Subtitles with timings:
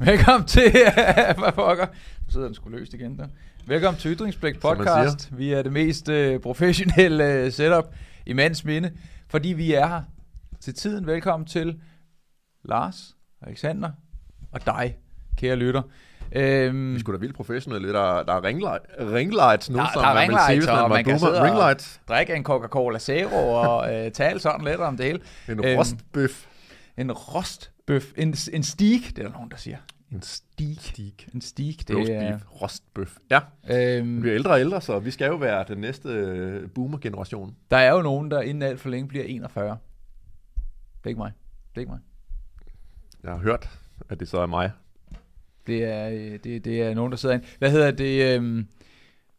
[0.00, 0.62] Velkommen til...
[1.38, 1.86] Hvad fucker?
[2.26, 3.26] Nu sidder den sgu løst igen der.
[3.66, 5.38] Velkommen til Ytringspligt podcast.
[5.38, 7.84] Vi er det mest øh, professionelle øh, setup
[8.26, 8.90] i mands minde,
[9.30, 10.02] fordi vi er her
[10.60, 11.06] til tiden.
[11.06, 11.80] Velkommen til
[12.64, 13.90] Lars, Alexander
[14.52, 14.96] og dig,
[15.36, 15.82] kære lytter.
[16.32, 17.88] Øhm, Vi sgu da vildt professionelle.
[17.92, 21.14] Der, der er ringlight, ringlights nu, Der- som der er ringlights, man og man kan
[21.14, 22.00] og- Ringlights.
[22.08, 25.20] drikke en Coca-Cola Zero og øh, tale sådan lidt om det hele.
[25.48, 26.46] En Øhm, rostbøf.
[26.98, 27.12] En
[27.88, 28.12] rostbøf.
[28.16, 29.76] En, en steak, det er der nogen, der siger.
[30.12, 30.76] En steak.
[30.80, 31.34] steak.
[31.34, 32.30] En steak, det Roast er...
[32.30, 32.42] beef.
[32.62, 33.16] Rostbøf.
[33.30, 36.70] Ja, vi Øhm, bliver ældre og ældre, så vi skal jo være den næste øh,
[36.70, 37.56] boomer-generation.
[37.70, 39.68] der er jo nogen, der inden alt for længe bliver 41.
[39.70, 41.32] Det er ikke mig.
[41.70, 42.00] Det er ikke mig.
[43.22, 43.68] Jeg har hørt,
[44.08, 44.70] at det så er mig.
[45.66, 47.42] Det er, øh, det, det er nogen, der sidder ind.
[47.58, 48.34] Hvad hedder det?
[48.36, 48.66] Øhm,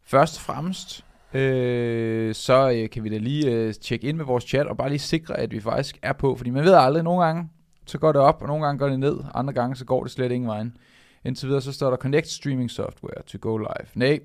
[0.04, 4.44] først og fremmest, øh, så øh, kan vi da lige øh, tjekke ind med vores
[4.44, 6.36] chat, og bare lige sikre, at vi faktisk er på.
[6.36, 7.48] Fordi man ved aldrig, nogle gange,
[7.90, 9.18] så går det op, og nogle gange går det ned.
[9.34, 10.76] Andre gange, så går det slet ingen vejen.
[11.24, 13.86] Indtil videre, så står der Connect Streaming Software to go live.
[13.94, 14.20] Nej,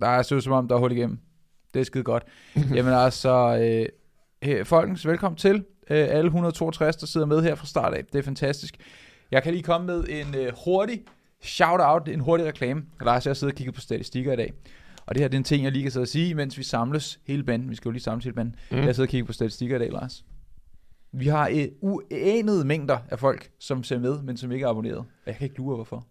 [0.00, 1.18] der er så som om, der er hul igennem.
[1.74, 2.22] Det er skide godt.
[2.74, 3.58] Jamen altså,
[4.42, 5.64] øh, folkens, velkommen til.
[5.90, 8.04] Øh, alle 162, der sidder med her fra start af.
[8.04, 8.76] Det er fantastisk.
[9.30, 11.02] Jeg kan lige komme med en øh, hurtig
[11.42, 12.82] shout-out, en hurtig reklame.
[13.00, 14.52] Lars, jeg har siddet og kigget på statistikker i dag.
[15.06, 16.62] Og det her det er en ting, jeg lige kan sidde og sige, mens vi
[16.62, 17.70] samles hele banden.
[17.70, 18.56] Vi skal jo lige samles hele banden.
[18.70, 18.76] Mm.
[18.76, 20.24] Jeg har siddet og kigget på statistikker i dag, Lars.
[21.18, 24.98] Vi har øh, uanede mængder af folk, som ser med, men som ikke er abonneret.
[24.98, 26.06] Og jeg kan ikke lure, hvorfor.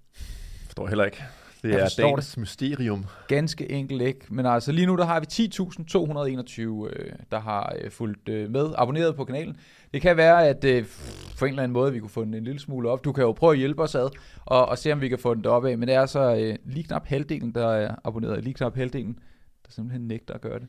[0.66, 1.24] Forstår heller ikke.
[1.64, 3.06] Det Jeg er dagens mysterium.
[3.28, 4.20] Ganske enkelt ikke.
[4.30, 8.74] Men altså lige nu, der har vi 10.221, øh, der har øh, fulgt øh, med,
[8.78, 9.58] abonneret på kanalen.
[9.94, 10.86] Det kan være, at øh,
[11.40, 13.04] på en eller anden måde, vi kunne få den en lille smule op.
[13.04, 14.10] Du kan jo prøve at hjælpe os ad,
[14.46, 15.78] og, og se om vi kan få den deroppe af.
[15.78, 18.44] Men det er altså øh, lige knap halvdelen, der er abonneret.
[18.44, 19.20] Lige knap halvdelen,
[19.66, 20.68] der simpelthen nægter at gøre det.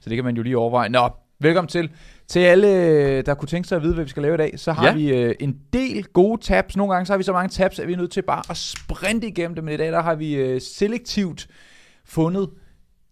[0.00, 0.88] Så det kan man jo lige overveje.
[0.88, 1.08] Nå,
[1.40, 1.90] velkommen til.
[2.28, 4.72] Til alle, der kunne tænke sig at vide, hvad vi skal lave i dag, så
[4.72, 4.94] har Ja.
[4.94, 6.76] vi øh, en del gode tabs.
[6.76, 8.56] Nogle gange så har vi så mange tabs, at vi er nødt til bare at
[8.56, 9.64] sprinte igennem dem.
[9.64, 11.48] Men i dag, der har vi øh, selektivt
[12.04, 12.50] fundet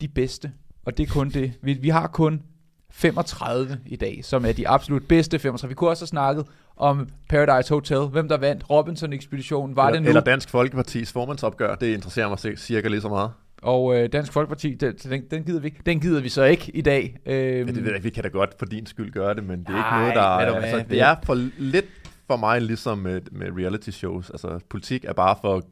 [0.00, 0.52] de bedste.
[0.86, 1.52] Og det er kun det.
[1.62, 2.42] Vi, vi har kun
[2.90, 5.68] 35 i dag, som er de absolut bedste 35.
[5.68, 7.98] Vi kunne også have snakket om Paradise Hotel.
[7.98, 9.76] Hvem der vandt Robinson-ekspeditionen.
[9.76, 10.08] Var eller, det nu?
[10.08, 11.74] eller Dansk Folkepartis formandsopgør.
[11.74, 13.30] Det interesserer mig cir- cirka lige så meget.
[13.66, 14.94] Og øh, Dansk Folkeparti, den,
[15.30, 15.74] den, gider vi.
[15.86, 17.16] Den gider vi så ikke i dag.
[17.26, 18.02] Øhm, Ja, det ved jeg ikke.
[18.02, 20.20] Vi kan da godt for din skyld gøre det, men det er ikke noget, der
[20.22, 20.54] er...
[20.62, 21.84] Altså, det- er for lidt
[22.26, 24.30] for mig ligesom med, med reality shows.
[24.30, 25.62] Altså, politik er bare for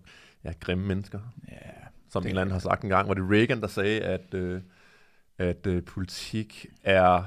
[0.45, 1.19] ja, grimme mennesker.
[1.53, 1.57] Ja,
[2.11, 4.61] Som en eller anden har sagt en gang, var det Reagan, der sagde, at, øh,
[5.39, 7.25] at øh, politik er et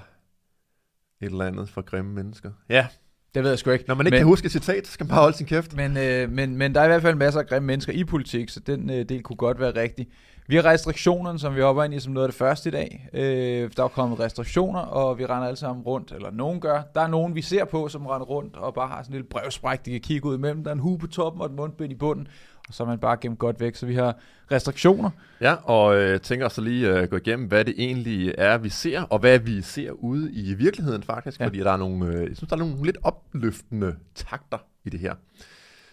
[1.22, 2.52] eller andet for grimme mennesker.
[2.70, 2.88] Ja,
[3.36, 3.86] det ved jeg sgu ikke.
[3.88, 5.76] når man ikke men, kan huske et citat, så skal man bare holde sin kæft.
[5.76, 8.50] Men, øh, men, men der er i hvert fald masser af grimme mennesker i politik,
[8.50, 10.08] så den øh, del kunne godt være rigtig.
[10.50, 13.10] Vi har restriktionerne, som vi hopper ind i som noget af det første i dag.
[13.14, 16.82] Øh, der er kommet restriktioner, og vi render alle sammen rundt, eller nogen gør.
[16.96, 19.28] Der er nogen, vi ser på, som render rundt og bare har sådan en lille
[19.30, 20.64] brevspræk, de kan kigge ud imellem.
[20.64, 22.28] Der er en hue på toppen og et mundbind i bunden,
[22.68, 23.76] og så er man bare gemt godt væk.
[23.76, 24.16] Så vi har
[24.52, 25.10] restriktioner.
[25.42, 28.70] Ja, og øh, tænker så lige at øh, gå igennem, hvad det egentlig er, vi
[28.70, 31.44] ser, og hvad vi ser ude i virkeligheden faktisk, Ja.
[31.46, 31.48] ja.
[31.48, 35.00] fordi der er nogle, øh, jeg synes, der er nogle lidt opløftende takter i det
[35.00, 35.14] her.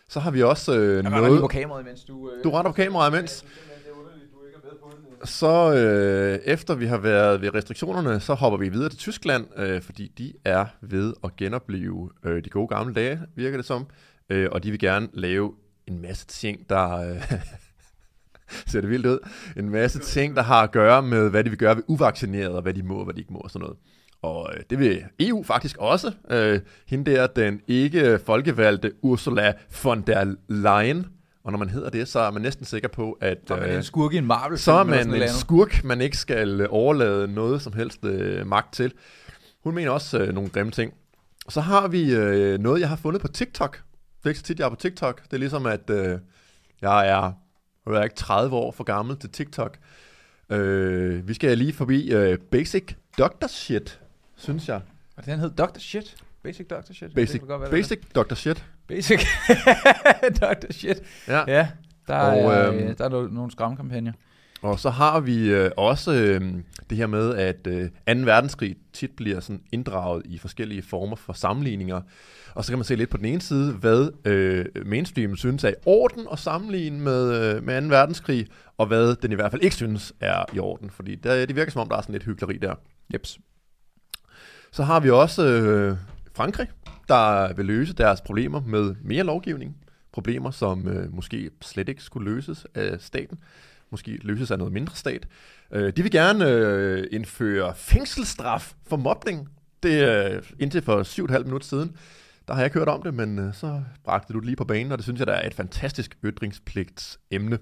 [0.09, 1.41] Så har vi også øh, Jeg noget...
[1.41, 2.31] på kameraet, mens du...
[2.31, 3.41] Øh, Du retter på kameraet imens.
[3.41, 3.49] Det
[5.25, 9.83] så øh, efter vi har været ved restriktionerne, så hopper vi videre til Tyskland, øh,
[9.83, 13.87] fordi de er ved at genopleve øh, de gode gamle dage, virker det som.
[14.31, 15.53] Øh, og de vil gerne lave
[15.87, 16.91] en masse ting, der...
[16.91, 17.33] Øh,
[18.67, 19.19] ser det vildt ud?
[19.57, 22.63] En masse ting, der har at gøre med, hvad de vil gøre ved uvaccinerede, og
[22.63, 23.77] hvad de må og hvad de ikke må og sådan noget.
[24.23, 26.13] Og øh, det vil EU faktisk også.
[26.31, 29.53] Øh, hende der, den ikke folkevalgte Ursula
[29.85, 31.07] von der Leyen.
[31.45, 33.39] Og når man hedder det, så er man næsten sikker på, at...
[33.47, 36.01] Så er man øh, en skurk i en marvel så er man en skurk, man
[36.01, 38.93] ikke skal øh, overlade noget som helst øh, magt til.
[39.65, 40.95] Hun mener også øh, nogle grimme ting.
[41.49, 43.77] Så har vi øh, noget, jeg har fundet på TikTok.
[44.19, 45.23] Det er ikke så tit, jeg er på TikTok.
[45.25, 46.19] Det er ligesom, at øh,
[46.83, 47.33] jeg er
[47.87, 49.79] jeg er ikke 30 år for gammel til TikTok.
[50.51, 54.01] Øh, vi skal lige forbi øh, Basic Doctor Shit,
[54.37, 54.81] synes jeg.
[55.17, 55.79] Og den hed Dr.
[55.79, 56.17] Shit.
[56.43, 56.93] Basic Dr.
[56.93, 57.15] Shit.
[57.15, 58.65] Basic, godt basic Doctor Shit.
[58.89, 58.97] Det.
[58.97, 59.21] Basic
[60.41, 60.73] Dr.
[60.73, 61.03] Shit.
[61.29, 61.43] Ja.
[61.49, 61.69] Ja,
[62.09, 64.13] der Og, er, øhm, øh, der er no- nogle skræmkampagner.
[64.63, 66.41] Og så har vi øh, også øh,
[66.91, 67.91] det her med, at øh, 2.
[68.07, 72.01] verdenskrig tit bliver sådan inddraget i forskellige former for sammenligninger.
[72.55, 75.69] Og så kan man se lidt på den ene side, hvad øh, mainstream synes er
[75.69, 77.89] i orden at sammenligne med, øh, med 2.
[77.89, 78.47] verdenskrig,
[78.79, 80.91] og hvad den i hvert fald ikke synes er i orden.
[80.91, 82.75] Fordi der, det virker som om, der er sådan lidt hyggeleri der.
[83.15, 83.39] Jeps.
[84.73, 85.97] Så har vi også øh,
[86.37, 86.69] Frankrig,
[87.09, 89.77] der vil løse deres problemer med mere lovgivning.
[90.13, 93.39] Problemer, som øh, måske slet ikke skulle løses af staten.
[93.91, 95.27] Måske løses af noget mindre stat.
[95.73, 99.49] Øh, de vil gerne øh, indføre fængselsstraf for mobning.
[99.83, 101.97] Det er indtil for 7,5 minutter siden.
[102.49, 104.65] Der har jeg ikke hørt om det, men øh, så bragte du det lige på
[104.65, 107.59] banen, og det synes jeg, der er et fantastisk ytringspligtsemne.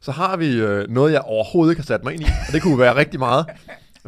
[0.00, 2.62] Så har vi øh, noget, jeg overhovedet ikke har sat mig ind i, og det
[2.62, 3.46] kunne være rigtig meget.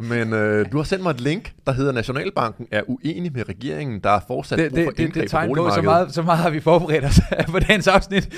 [0.01, 3.99] Men øh, du har sendt mig et link, der hedder Nationalbanken er uenig med regeringen,
[3.99, 6.13] der er fortsat Det, brug det, for det, det indgreb på tegner på, så meget,
[6.13, 7.19] så meget har vi forberedt os
[7.51, 8.29] på dagens afsnit,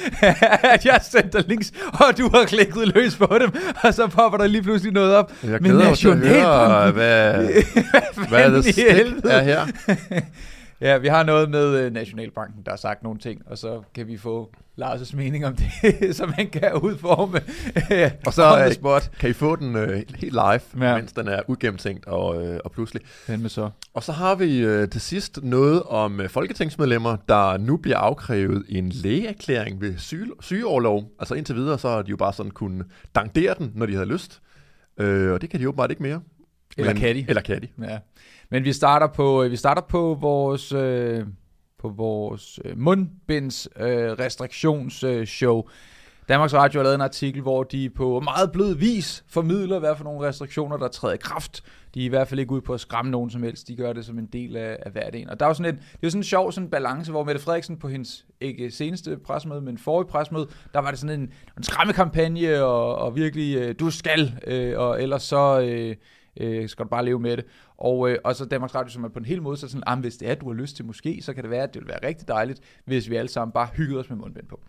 [0.63, 3.51] at jeg har sendt dig links, og du har klikket løs på dem,
[3.83, 5.31] og så popper der lige pludselig noget op.
[5.43, 7.33] Jeg Men Nationalbanken- hvad,
[8.15, 8.83] hvad fanden det stik
[9.25, 9.65] er her.
[10.81, 14.07] Ja, vi har noget med øh, Nationalbanken, der har sagt nogle ting, og så kan
[14.07, 14.49] vi få
[14.81, 17.41] Lars' mening om det, så man kan udforme
[18.25, 19.11] Og så, øh, spot.
[19.19, 20.95] Kan I få den øh, helt live, Ja.
[20.97, 23.01] mens den er ugennemtænkt og, øh, og pludselig.
[23.05, 23.69] Fandme så.
[23.93, 28.63] Og så har vi øh, til sidst noget om øh, folketingsmedlemmer, der nu bliver afkrævet
[28.69, 31.11] en lægeerklæring ved syge, sygeoverlov.
[31.19, 32.85] Altså indtil videre, så har de jo bare sådan kunnet
[33.15, 34.41] dankdere den, når de havde lyst.
[34.99, 36.21] Øh, og det kan de åbenbart ikke mere.
[36.77, 37.25] Eller kan de.
[37.27, 37.67] Eller kan de.
[37.89, 37.97] Ja.
[38.51, 41.25] Men vi starter på, vi starter på vores, øh,
[41.83, 45.63] på vores øh, mundbinds øh, restriktionsshow.
[46.29, 50.03] Danmarks Radio har lavet en artikel, hvor de på meget blød vis formidler, hvad for
[50.03, 51.63] nogle restriktioner, der træder i kraft.
[51.93, 53.67] De er i hvert fald ikke ude på at skræmme nogen som helst.
[53.67, 55.29] De gør det som en del af, af hverdagen.
[55.29, 57.11] Og der er jo sådan et, det er jo sådan en sjov sådan en balance,
[57.11, 61.19] hvor Mette Frederiksen på hendes ikke seneste presmøde, men forrige presmøde, der var det sådan
[61.19, 65.95] en, en skræmmekampagne, og, og virkelig, øh, du skal, øh, og ellers så øh,
[66.39, 67.45] øh, skal du bare leve med det.
[67.83, 69.99] Og, øh, og så Danmarks Radio, som er på en helt måde, så sådan, ah,
[69.99, 71.89] hvis det er, du har lyst til måske, så kan det være, at det vil
[71.89, 74.59] være rigtig dejligt, hvis vi alle sammen bare hyggede os med mundbind på.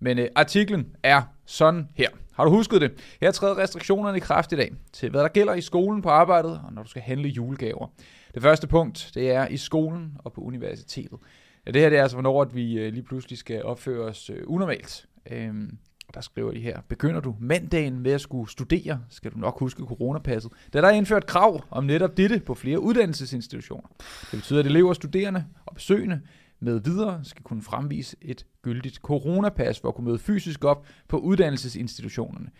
[0.00, 2.08] Men øh, artiklen er sådan her.
[2.34, 2.92] Har du husket det?
[3.20, 6.60] Her træder restriktionerne i kraft i dag til, hvad der gælder i skolen på arbejdet,
[6.64, 7.86] og når du skal handle julegaver.
[8.34, 11.18] Det første punkt, det er i skolen og på universitetet.
[11.66, 14.30] Ja, det her det er altså, hvornår at vi øh, lige pludselig skal opføre os
[14.30, 15.06] øh, unormalt.
[15.30, 15.78] Øhm,
[16.14, 19.82] der skriver de her, begynder du mandagen med at skulle studere, skal du nok huske
[19.82, 20.52] coronapasset.
[20.72, 23.88] Da der er indført krav om netop dette på flere uddannelsesinstitutioner.
[24.30, 26.20] Det betyder, at elever, studerende og besøgende
[26.60, 31.18] med videre skal kunne fremvise et gyldigt coronapas for at kunne møde fysisk op på
[31.18, 32.50] uddannelsesinstitutionerne.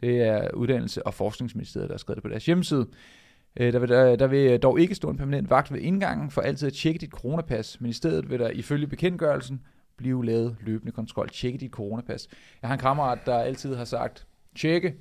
[0.00, 2.86] Det er Uddannelse- og Forskningsministeriet, der har skrevet det på deres hjemmeside.
[3.56, 6.40] Øh, der vil, der, der vil dog ikke stå en permanent vagt ved indgangen for
[6.40, 9.60] altid at tjekke dit coronapas, men i stedet vil der ifølge bekendtgørelsen
[9.96, 11.28] blive lavet løbende kontrol.
[11.28, 12.28] Tjekke dit coronapas.
[12.62, 14.26] Jeg har en kammerat, der altid har sagt,
[14.56, 14.94] tjekke,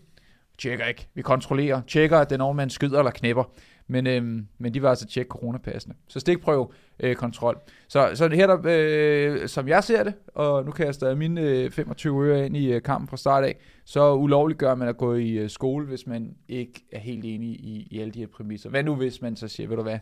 [0.57, 3.43] tjekker ikke, vi kontrollerer, tjekker, at den over man skyder eller knæpper.
[3.87, 5.95] Men, øhm, men de var altså tjekke coronapassene.
[6.07, 6.67] Så stikprøve
[6.99, 7.59] øh, kontrol.
[7.87, 11.41] Så, så det her, der, øh, som jeg ser det, og nu kaster jeg mine
[11.41, 13.55] øh, 25 øre ind i øh, kampen fra start af,
[13.85, 17.49] så ulovligt gør man at gå i øh, skole, hvis man ikke er helt enig
[17.49, 18.69] i, i alle de her præmisser.
[18.69, 19.99] Hvad nu, hvis man så siger, ved du hvad,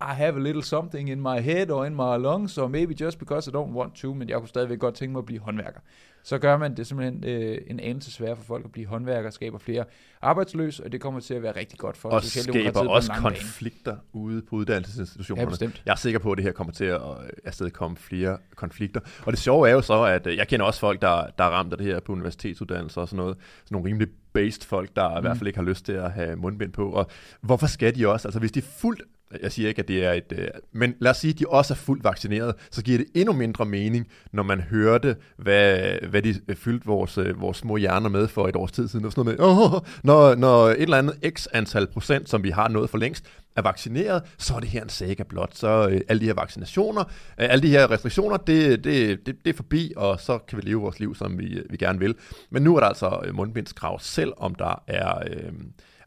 [0.00, 3.18] i have a little something in my head or in my lungs, or maybe just
[3.18, 5.80] because I don't want to, men jeg kunne stadigvæk godt tænke mig at blive håndværker.
[6.22, 9.58] Så gør man det simpelthen øh, en anelse sværere for folk at blive håndværker, skaber
[9.58, 9.84] flere
[10.22, 13.34] arbejdsløse, og det kommer til at være rigtig godt for Og skaber også lange bane.
[13.36, 15.50] konflikter ude på Ja, uddannelsesinstitutionerne.
[15.50, 15.82] bestemt.
[15.86, 19.00] Jeg er sikker på, at det her kommer til at øh, afstedkomme flere konflikter.
[19.26, 21.50] Og det sjove er jo så, at øh, jeg kender også folk, der, der er
[21.50, 23.36] ramt af det her på universitetsuddannelser og sådan noget.
[23.64, 25.18] Sådan nogle rimelig based folk, der mm.
[25.18, 26.90] i hvert fald ikke har lyst til at have mundbind på.
[26.90, 27.06] Og
[27.40, 28.28] hvorfor skal de også?
[28.28, 29.02] Altså hvis de fuldt
[29.42, 30.32] jeg siger ikke, at det er et...
[30.32, 33.32] Øh, men lad os sige, at de også er fuldt vaccineret, så giver det endnu
[33.32, 35.78] mindre mening, når man hørte, hvad,
[36.10, 39.04] hvad de øh, fyldte vores, øh, vores små hjerner med for et års tid siden.
[39.04, 42.50] Og sådan noget med, oh, når, når et eller andet x antal procent, som vi
[42.50, 43.24] har nået for længst,
[43.56, 45.54] er vaccineret, så er det her en saga blot.
[45.54, 47.04] Så øh, alle de her vaccinationer,
[47.40, 50.62] øh, alle de her restriktioner, det, det, det, det er forbi, og så kan vi
[50.62, 52.14] leve vores liv, som vi, øh, vi gerne vil.
[52.50, 55.18] Men nu er der altså øh, mundbindskrav, selv om der er...
[55.30, 55.52] Øh,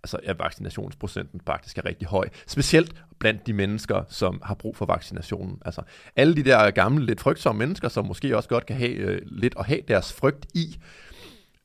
[0.03, 2.29] altså at vaccinationsprocenten faktisk er rigtig høj.
[2.47, 5.57] Specielt blandt de mennesker, som har brug for vaccinationen.
[5.65, 5.81] Altså
[6.15, 9.55] alle de der gamle, lidt frygtsomme mennesker, som måske også godt kan have øh, lidt
[9.59, 10.79] at have deres frygt i,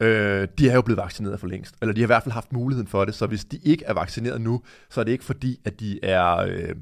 [0.00, 1.74] øh, de er jo blevet vaccineret for længst.
[1.82, 3.14] Eller de har i hvert fald haft muligheden for det.
[3.14, 6.36] Så hvis de ikke er vaccineret nu, så er det ikke fordi, at de er...
[6.36, 6.74] Øh,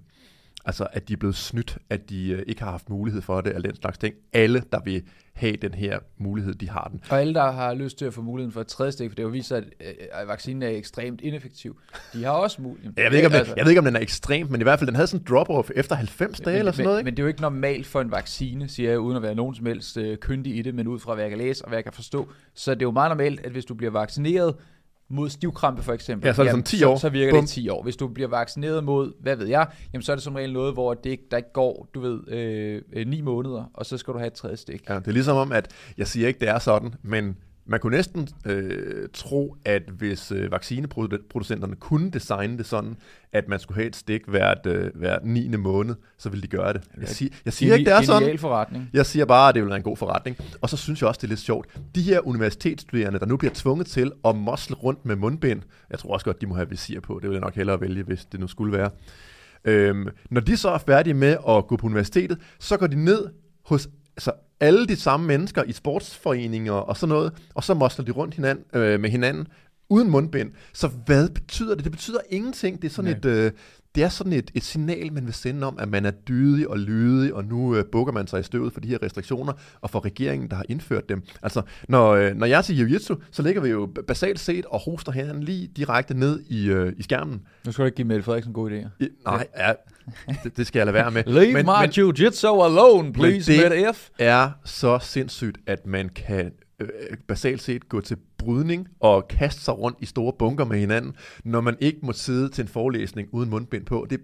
[0.65, 3.55] Altså, at de er blevet snydt, at de øh, ikke har haft mulighed for det,
[3.55, 4.15] eller den slags ting.
[4.33, 5.03] Alle, der vil
[5.33, 7.01] have den her mulighed, de har den.
[7.11, 9.23] Og alle, der har lyst til at få muligheden for et tredje stik, for det
[9.23, 9.65] jo vist sig, at,
[10.23, 11.79] øh, vaccinen er ekstremt ineffektiv,
[12.13, 12.95] de har også muligheden.
[12.97, 14.79] Jeg ved, ikke, om den, jeg ved ikke, om den er ekstremt, men i hvert
[14.79, 17.05] fald, den havde sådan en drop-off efter 90 dage men, eller sådan noget, ikke?
[17.05, 19.55] Men det er jo ikke normalt for en vaccine, siger jeg, uden at være nogen
[19.55, 21.79] som helst øh, kyndig i det, men ud fra hvad jeg kan læse og hvad
[21.79, 22.29] jeg kan forstå.
[22.55, 24.55] Så det er jo meget normalt, at hvis du bliver vaccineret
[25.13, 26.97] mod stivkrampe for eksempel, Ja, så er det jamen, sådan 10 år.
[26.97, 27.45] Så, så virker Bum.
[27.45, 27.83] det i 10 år.
[27.83, 30.73] Hvis du bliver vaccineret mod, hvad ved jeg, jamen så er det som regel noget,
[30.73, 34.15] hvor det ikke, der ikke går, du ved, øh, øh, 9 måneder, og så skal
[34.15, 34.89] du have et tredje stik.
[34.89, 37.97] Ja, det er ligesom om, at jeg siger ikke, det er sådan, men man kunne
[37.97, 42.97] næsten øh, tro, at hvis øh, vaccineproducenterne kunne designe det sådan,
[43.33, 45.49] at man skulle have et stik hvert, øh, hvert 9.
[45.49, 46.83] måned, så ville de gøre det.
[47.01, 48.39] Jeg, sig, jeg siger ikke, det er sådan.
[48.39, 48.91] Forretning.
[48.93, 50.37] Jeg siger bare, at det vil være en god forretning.
[50.61, 51.79] Og så synes jeg også, det er lidt sjovt.
[51.95, 56.13] De her universitetsstuderende, der nu bliver tvunget til at mosle rundt med mundbind, jeg tror
[56.13, 58.41] også godt, de må have visir på, det vil jeg nok hellere vælge, hvis det
[58.41, 58.91] nu skulle være.
[59.65, 63.29] Øhm, når de så er færdige med at gå på universitetet, så går de ned
[63.65, 68.11] hos altså, alle de samme mennesker i sportsforeninger og sådan noget, og så mosler de
[68.11, 69.49] rundt hinanden, øh, med hinanden
[69.89, 70.53] uden mundbind.
[70.73, 71.85] Så hvad betyder det?
[71.85, 72.83] Det betyder ingenting.
[72.83, 73.19] Det er sådan Nej.
[73.19, 73.25] et...
[73.25, 73.53] Øh,
[73.95, 76.79] det er sådan et, et signal, man vil sende om, at man er dydig og
[76.79, 80.05] lydig, og nu øh, bukker man sig i støvet for de her restriktioner, og for
[80.05, 81.23] regeringen, der har indført dem.
[81.43, 84.81] Altså, når, øh, når jeg er til jiu-jitsu, så ligger vi jo basalt set og
[84.81, 87.43] hoster hinanden lige direkte ned i, øh, i skærmen.
[87.67, 89.05] Nu skal du ikke give Mette Frederiksen gode idéer.
[89.05, 89.73] I, nej, ja,
[90.45, 91.25] det, det skal jeg lade være med.
[91.35, 94.09] Leave men, my men jiu-jitsu alone, please, det- Mette F.
[94.19, 96.89] er så sindssygt, at man kan Øh,
[97.27, 101.61] basalt set gå til brydning og kaste sig rundt i store bunker med hinanden, når
[101.61, 104.07] man ikke må sidde til en forelæsning uden mundbind på.
[104.11, 104.21] Det,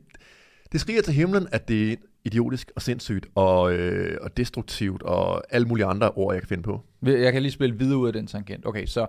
[0.73, 5.55] det skriger til himlen, at det er idiotisk og sindssygt og, øh, og destruktivt og
[5.55, 6.81] alle mulige andre ord, jeg kan finde på.
[7.03, 8.67] Jeg kan lige spille videre ud af den tangent.
[8.67, 9.07] Okay, så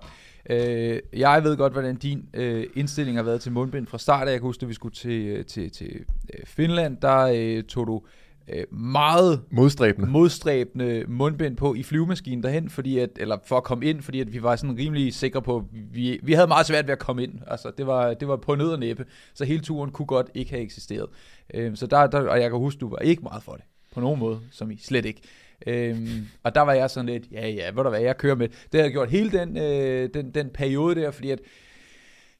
[0.49, 4.27] øh, jeg ved godt, hvordan din øh, indstilling har været til mundbind fra start.
[4.27, 7.87] Jeg kan huske, at vi skulle til, øh, til, til øh, Finland, der øh, tog
[7.87, 8.01] du
[8.53, 10.09] øh, meget Modstræbende.
[10.09, 14.33] modstræbende mundbind på i flyvemaskinen derhen, fordi at, eller for at komme ind, fordi at
[14.33, 17.33] vi var sådan rimelig sikre på, vi, vi havde meget svært ved at komme ind.
[17.47, 20.51] Altså, det var, det var på nød og næppe, så hele turen kunne godt ikke
[20.51, 21.05] have eksisteret.
[21.53, 23.63] Øh, så der, der, og jeg kan huske, du var ikke meget for det,
[23.93, 25.21] på nogen måde, som I slet ikke.
[25.67, 28.47] Øhm, og der var jeg sådan lidt, ja ja, ved du hvad, jeg kører med.
[28.47, 31.39] Det har jeg gjort hele den, øh, den, den periode der, fordi at,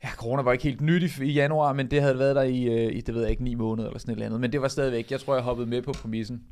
[0.03, 2.63] ja, corona var ikke helt nyt i, i januar, men det havde været der i,
[2.63, 4.41] øh, i, det ved jeg ikke, ni måneder eller sådan et eller andet.
[4.41, 6.43] Men det var stadigvæk, jeg tror, jeg hoppede med på præmissen.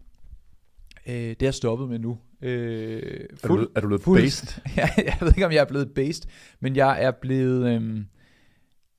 [1.07, 2.17] Øh, det er stoppet med nu.
[2.41, 4.61] Øh, Er du, er du blevet fuld- based?
[4.77, 7.75] ja, jeg ved ikke, om jeg er blevet based, men jeg er blevet...
[7.75, 8.05] Øhm,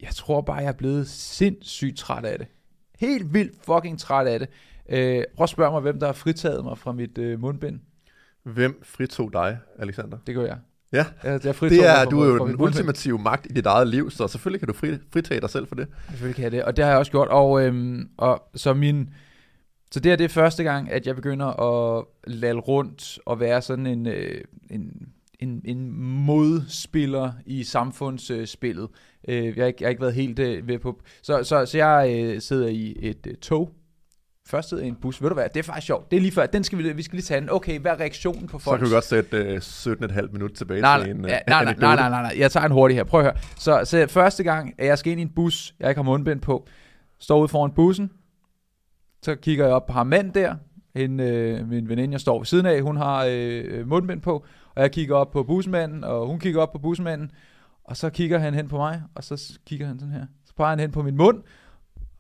[0.01, 2.47] jeg tror bare, jeg er blevet sindssygt træt af det.
[2.99, 4.49] Helt vildt fucking træt af det.
[4.89, 7.81] Øh, prøv at spørge mig, hvem der har fritaget mig fra mit øh, mundbind.
[8.43, 10.19] Hvem fritog dig, Alexander?
[10.27, 10.59] Det gør jeg.
[10.93, 14.11] Ja, Jeg, jeg det er, du er jo den ultimative magt i dit eget liv,
[14.11, 15.89] så selvfølgelig kan du fri, fritage dig selv for det.
[16.09, 17.29] Selvfølgelig kan jeg det, og det har jeg også gjort.
[17.29, 19.09] Og, øhm, og så min...
[19.91, 23.87] Så det er det første gang, at jeg begynder at lade rundt og være sådan
[23.87, 24.41] en, øh,
[24.71, 25.09] en,
[25.41, 28.89] en, en modspiller i samfundsspillet.
[29.29, 31.01] Øh, jeg, har ikke, jeg har ikke været helt øh, ved på...
[31.23, 33.78] Så, så, så jeg øh, sidder i et øh, tog.
[34.51, 35.23] Først sidder en bus.
[35.23, 36.11] Ved du hvad, det er faktisk sjovt.
[36.11, 36.47] Det er lige før.
[36.47, 37.51] Den skal vi, vi skal lige tage den.
[37.51, 38.79] Okay, hvad er reaktionen på Så folk?
[38.81, 41.65] kan vi godt sætte øh, 17,5 minut tilbage Nej, til nej, en ja, øh, nej,
[41.65, 43.05] nej, nej, nej, nej, nej, jeg tager en hurtig her.
[43.05, 43.37] Prøv at høre.
[43.57, 46.41] Så, så første gang, at jeg skal ind i en bus, jeg ikke har mundbind
[46.41, 46.67] på,
[47.19, 48.11] står ude foran bussen,
[49.23, 50.55] så kigger jeg op på ham mand der,
[50.95, 54.83] en, øh, min veninde, jeg står ved siden af, hun har øh, mundbind på, og
[54.83, 57.31] jeg kigger op på busmanden, og hun kigger op på busmanden,
[57.85, 60.27] og så kigger han hen på mig, og så kigger han sådan her.
[60.47, 61.43] Så peger han hen på min mund,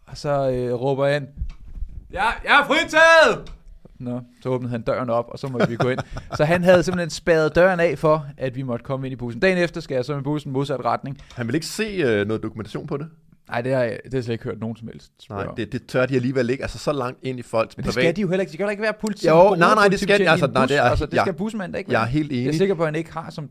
[0.06, 1.26] og så øh, råber ind,
[2.12, 3.52] ja, jeg er fritaget!
[3.98, 5.98] Nå, så åbnede han døren op, og så måtte vi gå ind.
[6.36, 9.40] Så han havde simpelthen spadet døren af for, at vi måtte komme ind i bussen.
[9.40, 11.18] Dagen efter skal jeg så med bussen modsat retning.
[11.34, 13.06] Han vil ikke se øh, noget dokumentation på det?
[13.48, 15.54] Nej, det har jeg, det har jeg slet ikke hørt nogen som helst spørge Nej,
[15.54, 16.62] det, det tør de alligevel ikke.
[16.64, 18.50] Altså så langt ind i folks Men det privat- skal de jo heller ikke.
[18.50, 19.28] Det kan jo ikke være politi.
[19.28, 21.32] Jo, nej, nej, det skal- i en altså, nej, det er- altså, det jeg- skal
[21.34, 22.10] busmanden da ikke Jeg er være.
[22.10, 22.54] helt Jeg er enig.
[22.58, 23.48] sikker på, at han ikke har som...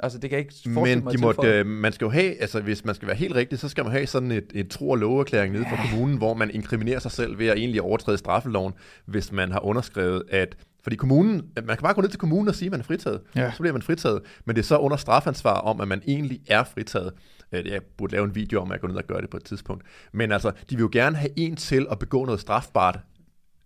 [0.00, 2.40] Altså, det kan jeg ikke forestille Men mig de måtte, øh, man skal jo have,
[2.40, 4.90] altså hvis man skal være helt rigtig, så skal man have sådan et, et tro-
[4.90, 8.72] og loveerklæring nede fra kommunen, hvor man inkriminerer sig selv ved at egentlig overtræde straffeloven,
[9.06, 12.54] hvis man har underskrevet, at fordi kommunen, man kan bare gå ned til kommunen og
[12.54, 13.20] sige, at man er fritaget.
[13.36, 13.52] Ja.
[13.52, 14.22] Så bliver man fritaget.
[14.44, 17.12] Men det er så under strafansvar om, at man egentlig er fritaget.
[17.52, 19.36] Øh, Jeg burde lave en video om, at jeg går ned og gør det på
[19.36, 19.84] et tidspunkt.
[20.12, 22.98] Men altså, de vil jo gerne have en til at begå noget strafbart,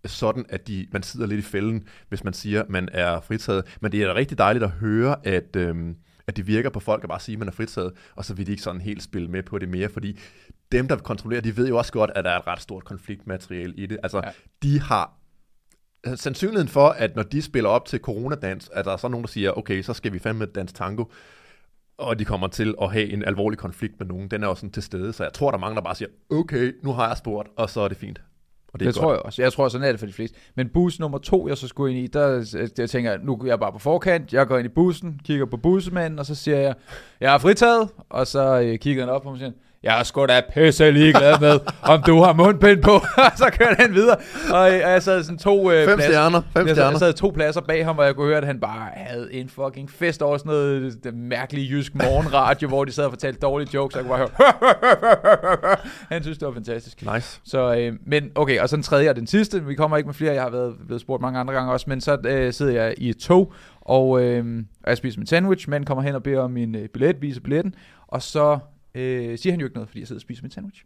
[0.05, 3.77] sådan at de, man sidder lidt i fælden, hvis man siger, at man er fritaget.
[3.81, 5.95] Men det er da rigtig dejligt at høre, at, øhm,
[6.27, 8.45] at det virker på folk at bare sige, at man er fritaget, og så vil
[8.45, 10.19] de ikke sådan helt spille med på det mere, fordi
[10.71, 13.73] dem, der kontrollerer, de ved jo også godt, at der er et ret stort konfliktmateriale
[13.75, 13.97] i det.
[14.03, 14.31] Altså, Ja.
[14.63, 15.13] de har
[16.15, 19.27] sandsynligheden for, at når de spiller op til coronadans, at der er så nogen, der
[19.27, 21.05] siger, okay, så skal vi fandme danse tango,
[21.97, 24.71] og de kommer til at have en alvorlig konflikt med nogen, den er jo sådan
[24.71, 25.13] til stede.
[25.13, 27.69] Så jeg tror, der er mange, der bare siger, okay, nu har jeg spurgt, og
[27.69, 28.21] så er det fint.
[28.73, 29.41] Og Det, det tror jeg også.
[29.41, 30.37] Jeg tror, sådan er det for de fleste.
[30.55, 33.45] Men bus nummer to, jeg så skulle ind i, der jeg tænker jeg, nu er
[33.45, 34.33] jeg bare på forkant.
[34.33, 36.73] Jeg går ind i bussen, kigger på bussemanden, og så siger jeg,
[37.21, 37.89] jeg er fritaget.
[38.09, 39.51] Og så øh, kigger han op på mig og siger,
[39.83, 42.91] jeg er sgu da pisse ligeglad med, om du har mundbind på.
[42.91, 44.17] og så kører han videre.
[44.51, 46.11] Og, og jeg sad sådan to øh, Fem pladser.
[46.11, 48.45] stjerner, fem jeg, sad, jeg sad to pladser bag ham, og jeg kunne høre, at
[48.45, 52.91] han bare havde en fucking fest over sådan noget det mærkelige jysk morgenradio, hvor de
[52.91, 54.47] sad og fortalte dårlige jokes, og jeg kunne bare
[55.61, 55.77] høre,
[56.11, 57.01] han synes, det var fantastisk.
[57.13, 57.41] Nice.
[57.43, 59.65] Så, øh, men okay, og så den tredje og den sidste.
[59.65, 62.01] Vi kommer ikke med flere, jeg har været blevet spurgt mange andre gange også, men
[62.01, 65.85] så øh, sidder jeg i et tog, og, øh, og jeg spiser min sandwich, men
[65.85, 67.75] kommer hen og beder om min øh, billet, viser billetten,
[68.07, 68.59] og så
[68.95, 70.85] øh, siger han jo ikke noget, fordi jeg sidder og spiser min sandwich.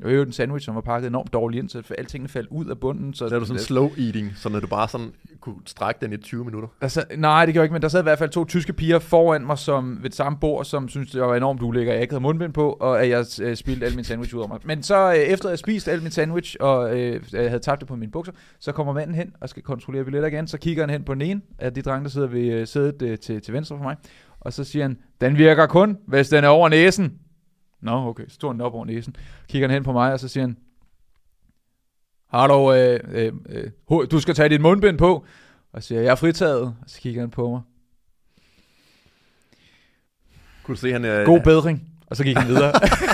[0.00, 2.78] Jeg øvrigt en sandwich, som var pakket enormt dårligt ind, så altingene faldt ud af
[2.78, 3.14] bunden.
[3.14, 6.12] Så Så er du sådan slow eating, så når du bare sådan kunne strække den
[6.12, 6.68] i 20 minutter.
[6.88, 8.98] Sad, nej, det gjorde jeg ikke, men der sad i hvert fald to tyske piger
[8.98, 12.12] foran mig som, ved det samme bord, som syntes, det var enormt ulækker, jeg ikke
[12.12, 14.58] havde mundbind på, og at jeg øh, spildte al min sandwich ud af mig.
[14.64, 17.80] Men så øh, efter at jeg spist al min sandwich, og øh, jeg havde tabt
[17.80, 20.46] det på mine bukser, så kommer manden hen og skal kontrollere billetter igen.
[20.46, 23.02] Så kigger han hen på den ene af de drenge, der sidder ved øh, sædet
[23.02, 23.96] øh, til, til venstre for mig,
[24.40, 27.12] og så siger han, den virker kun, hvis den er over næsen.
[27.80, 29.16] Nå, okay, så tog han op over næsen.
[29.48, 30.56] Kigger han hen på mig, og så siger han,
[32.30, 33.32] har du, øh, øh,
[33.90, 35.24] øh, du skal tage dit mundbind på.
[35.72, 36.62] Og siger jeg, er fritaget.
[36.62, 37.60] Og så kigger han på mig.
[40.62, 41.86] Kunne du se, han, øh, God bedring.
[42.06, 42.72] Og så gik han videre.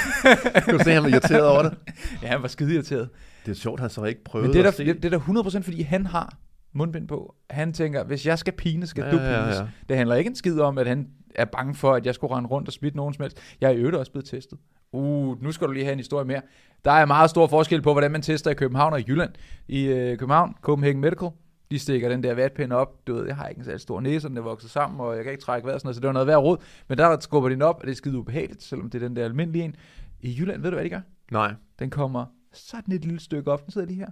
[0.64, 1.74] kunne du se, han var irriteret over det?
[2.22, 3.08] ja, han var skide irriteret.
[3.46, 5.00] Det er sjovt, han så ikke prøvede Men det er, at der, se.
[5.00, 6.36] det, er der 100% fordi han har
[6.72, 7.34] mundbind på.
[7.50, 9.56] Han tænker, hvis jeg skal pine, skal Ja, du ja, pines.
[9.56, 9.66] ja.
[9.88, 12.48] Det handler ikke en skid om, at han er bange for, at jeg skulle rende
[12.48, 13.38] rundt og smitte nogen som helst.
[13.60, 14.58] Jeg er i øvrigt også blevet testet.
[14.92, 16.42] Uh, nu skal du lige have en historie mere.
[16.84, 19.30] Der er meget stor forskel på, hvordan man tester i København og i Jylland.
[19.68, 21.28] I øh, København, Copenhagen Medical,
[21.70, 23.06] de stikker den der vatpind op.
[23.06, 25.24] Du ved, jeg har ikke en særlig stor næse, den er vokset sammen, og jeg
[25.24, 26.56] kan ikke trække vejret, sådan noget, så det var noget værd råd.
[26.88, 29.16] Men der skubber de den op, og det er skide ubehageligt, selvom det er den
[29.16, 29.76] der almindelige en.
[30.20, 31.00] I Jylland, ved du hvad de gør?
[31.30, 31.54] Nej.
[31.78, 33.64] Den kommer sådan et lille stykke op.
[33.64, 34.10] Den sidder lige her.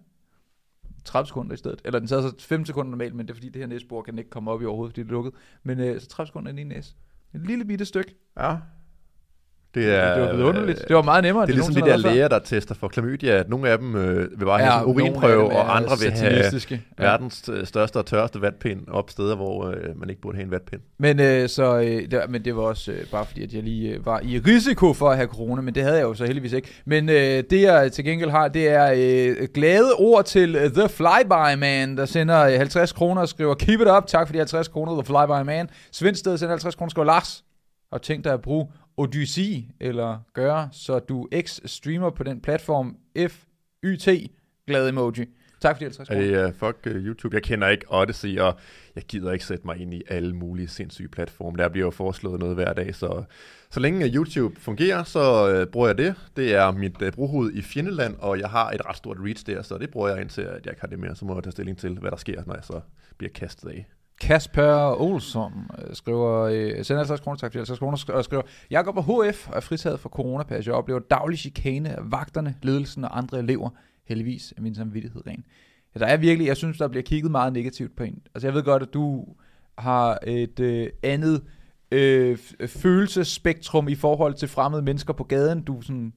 [1.05, 1.83] 30 sekunder i stedet.
[1.85, 4.19] Eller den sidder så 5 sekunder normalt, men det er fordi, det her næsebor kan
[4.19, 5.33] ikke komme op i overhovedet, fordi det er lukket.
[5.63, 6.95] Men øh, så 30 sekunder ind i næse.
[7.35, 8.15] Et lille bitte stykke.
[8.37, 8.57] Ja.
[9.75, 10.85] Det er, det var vidunderligt.
[10.89, 13.49] Det var meget nemmere, Det er ligesom de der læger, der tester for klamydia, at
[13.49, 16.33] nogle af dem øh, vil bare have sådan en urinprøve, og andre vil have.
[16.99, 17.05] Ja.
[17.05, 20.51] verdens øh, største og tørreste vatpind op steder, hvor øh, man ikke burde have en
[20.51, 20.81] vatpind.
[20.99, 23.63] Men, øh, så, øh, det, var- men det var også øh, bare fordi, at jeg
[23.63, 26.25] lige øh, var i risiko for at have corona, men det havde jeg jo så
[26.25, 26.69] heldigvis ikke.
[26.87, 27.15] Men øh,
[27.51, 31.97] det jeg til gengæld har, det er øh, glade ord til øh, The Flyby Man,
[31.97, 34.93] der sender øh, 50 kroner og skriver, keep it up, tak for de 50 kroner,
[34.93, 35.69] The Flyby Man.
[35.93, 37.45] Svendsted sender 50 kroner og skriver, Lars,
[37.93, 44.09] og tænk dig at bruge Odyssey, eller gøre, så du X-streamer på den platform FYT,
[44.67, 45.27] glad emoji.
[45.61, 46.27] Tak for de 50 Er kroner.
[46.27, 47.35] det uh, fuck uh, YouTube?
[47.37, 48.59] Jeg kender ikke Odyssey, og
[48.95, 51.57] jeg gider ikke sætte mig ind i alle mulige sindssyge platforme.
[51.59, 53.25] Der bliver jo foreslået noget hver dag, så
[53.71, 56.15] så længe øh, YouTube fungerer, så uh, bruger jeg det.
[56.37, 59.63] Det er mit uh, brughoved i Fjendeland, og jeg har et ret stort reach der,
[59.63, 61.15] så det bruger jeg indtil, at jeg ikke har det mere.
[61.17, 62.81] Så må jeg tage stilling til, hvad der sker, når jeg så
[63.19, 63.87] bliver kastet af.
[64.21, 68.43] Kasper Olsson øh, skriver, øh, sender altså 50 kroner, tak for 50 kroner, og skriver,
[68.71, 70.67] jeg går på HF og er fritaget for coronapas.
[70.67, 73.71] Jeg oplever daglig chikane af vagterne, ledelsen og andre elever.
[74.07, 75.45] Heldigvis er min samvittighed ren.
[75.95, 78.23] Ja, der er virkelig, jeg synes, der bliver kigget meget negativt på en.
[78.35, 79.27] Altså jeg ved godt, at du
[79.79, 81.43] har et øh, andet
[81.91, 85.63] øh, følelsespektrum i forhold til fremmede mennesker på gaden.
[85.63, 86.13] Du er sådan,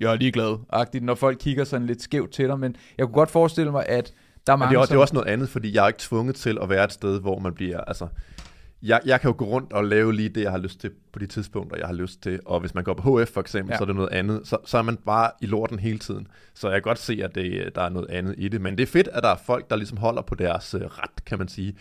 [0.00, 3.14] jeg er ligeglad, agtigt, når folk kigger sådan lidt skævt til dig, men jeg kunne
[3.14, 4.14] godt forestille mig, at
[4.46, 6.00] der er mange, det er, også, det er også noget andet, fordi jeg er ikke
[6.00, 8.06] tvunget til at være et sted, hvor man bliver, altså,
[8.82, 11.18] jeg, jeg kan jo gå rundt og lave lige det, jeg har lyst til på
[11.18, 12.40] de tidspunkter, jeg har lyst til.
[12.46, 13.76] Og hvis man går på HF for eksempel, ja.
[13.78, 14.40] så er det noget andet.
[14.44, 16.26] Så, så er man bare i lorten hele tiden.
[16.54, 18.60] Så jeg kan godt se, at det, der er noget andet i det.
[18.60, 21.24] Men det er fedt, at der er folk, der ligesom holder på deres øh, ret,
[21.26, 21.76] kan man sige.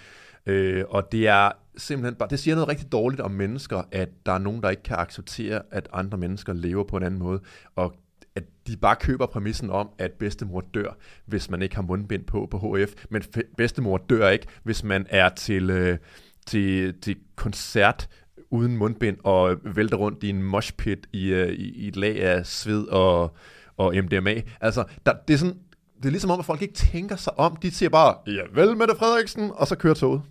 [0.45, 4.31] Øh, og det er simpelthen bare, det siger noget rigtig dårligt om mennesker, at der
[4.31, 7.39] er nogen, der ikke kan acceptere, at andre mennesker lever på en anden måde.
[7.75, 7.95] Og
[8.35, 12.47] at de bare køber præmissen om, at bedstemor dør, hvis man ikke har mundbind på
[12.51, 12.93] på HF.
[13.09, 15.97] Men fe- bedstemor dør ikke, hvis man er til, øh,
[16.45, 18.09] til, til koncert
[18.49, 22.45] uden mundbind og vælter rundt i en moshpit i, øh, i, i et lag af
[22.45, 23.35] sved og,
[23.77, 24.41] og MDMA.
[24.61, 25.57] Altså, der, det er sådan,
[25.97, 27.55] det er ligesom om, at folk ikke tænker sig om.
[27.55, 30.21] De siger bare, ja vel Mette Frederiksen, og så kører toget.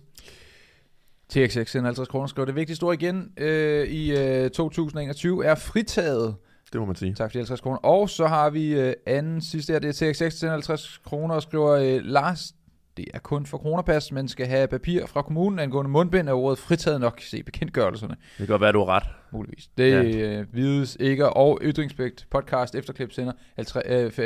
[1.29, 6.35] TXX 50 kroner skriver, det vigtigste ord igen øh, i øh, 2021 er fritaget.
[6.73, 7.13] Det må man sige.
[7.13, 7.77] Tak for de 50 kroner.
[7.77, 11.41] Og så har vi øh, anden sidste her, det er TXX sender 50 kroner og
[11.41, 12.53] skriver, øh, Lars,
[12.97, 16.59] det er kun for coronapas, men skal have papir fra kommunen angående mundbind, er ordet
[16.59, 17.21] fritaget nok.
[17.21, 19.03] Se bekendtgørelserne, Det kan godt være, du har ret.
[19.31, 19.69] muligvis.
[19.77, 20.03] Det ja.
[20.39, 23.33] øh, vides ikke, og Ytringspligt podcast efterklip sender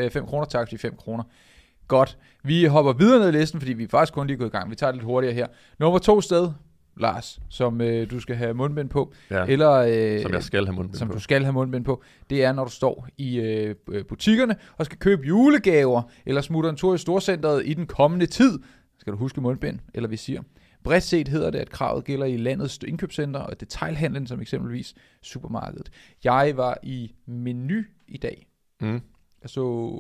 [0.10, 1.24] 5 kroner, tak for de 5 kroner.
[1.88, 2.18] Godt.
[2.44, 4.70] Vi hopper videre ned i listen, fordi vi er faktisk kun lige gået i gang.
[4.70, 5.48] Vi tager det lidt hurtigere her.
[5.80, 6.52] Nummer to sted,
[6.98, 9.14] Lars, som øh, du skal have mundbind på.
[9.32, 11.14] Ja, Eller, øh, som jeg skal have mundbind som på.
[11.14, 14.86] du skal have mundbind på, det er, når du står i øh, øh, butikkerne og
[14.86, 18.60] skal købe julegaver, eller smutter en tur i storcenteret i den kommende tid.
[19.00, 20.42] Skal du huske mundbind, eller visir.
[20.84, 25.92] Bredt set hedder det, at kravet gælder i landets indkøbscenter og detailhandlen, som eksempelvis supermarkedet.
[26.24, 28.48] Jeg var i menu i dag.
[28.82, 29.02] Mm.
[29.42, 29.92] Jeg så...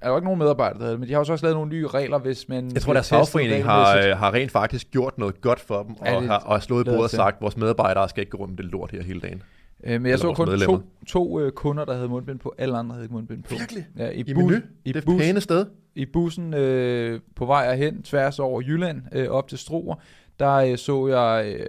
[0.00, 1.56] Er der ikke nogen medarbejdere, der havde det, men de har jo så også lavet
[1.56, 2.70] nogle nye regler, hvis man...
[2.74, 6.06] Jeg tror, deres fagforening har, øh, har rent faktisk gjort noget godt for dem, og,
[6.22, 8.50] det har, og har slået bordet og sagt, at vores medarbejdere skal ikke gå rundt
[8.56, 9.42] med det lort her hele dagen.
[9.84, 10.78] Øh, men jeg eller så kun medlemmer.
[10.78, 12.54] to, to øh, kunder, der havde mundbind på.
[12.58, 13.48] Alle andre havde ikke mundbind på.
[13.58, 13.86] Virkelig?
[13.96, 14.56] Ja, i, I bus, menu?
[14.84, 15.66] i, Det bus, pæne sted.
[15.94, 19.94] i bussen øh, på vej hen tværs over Jylland øh, op til Struer,
[20.38, 21.66] der øh, så jeg øh,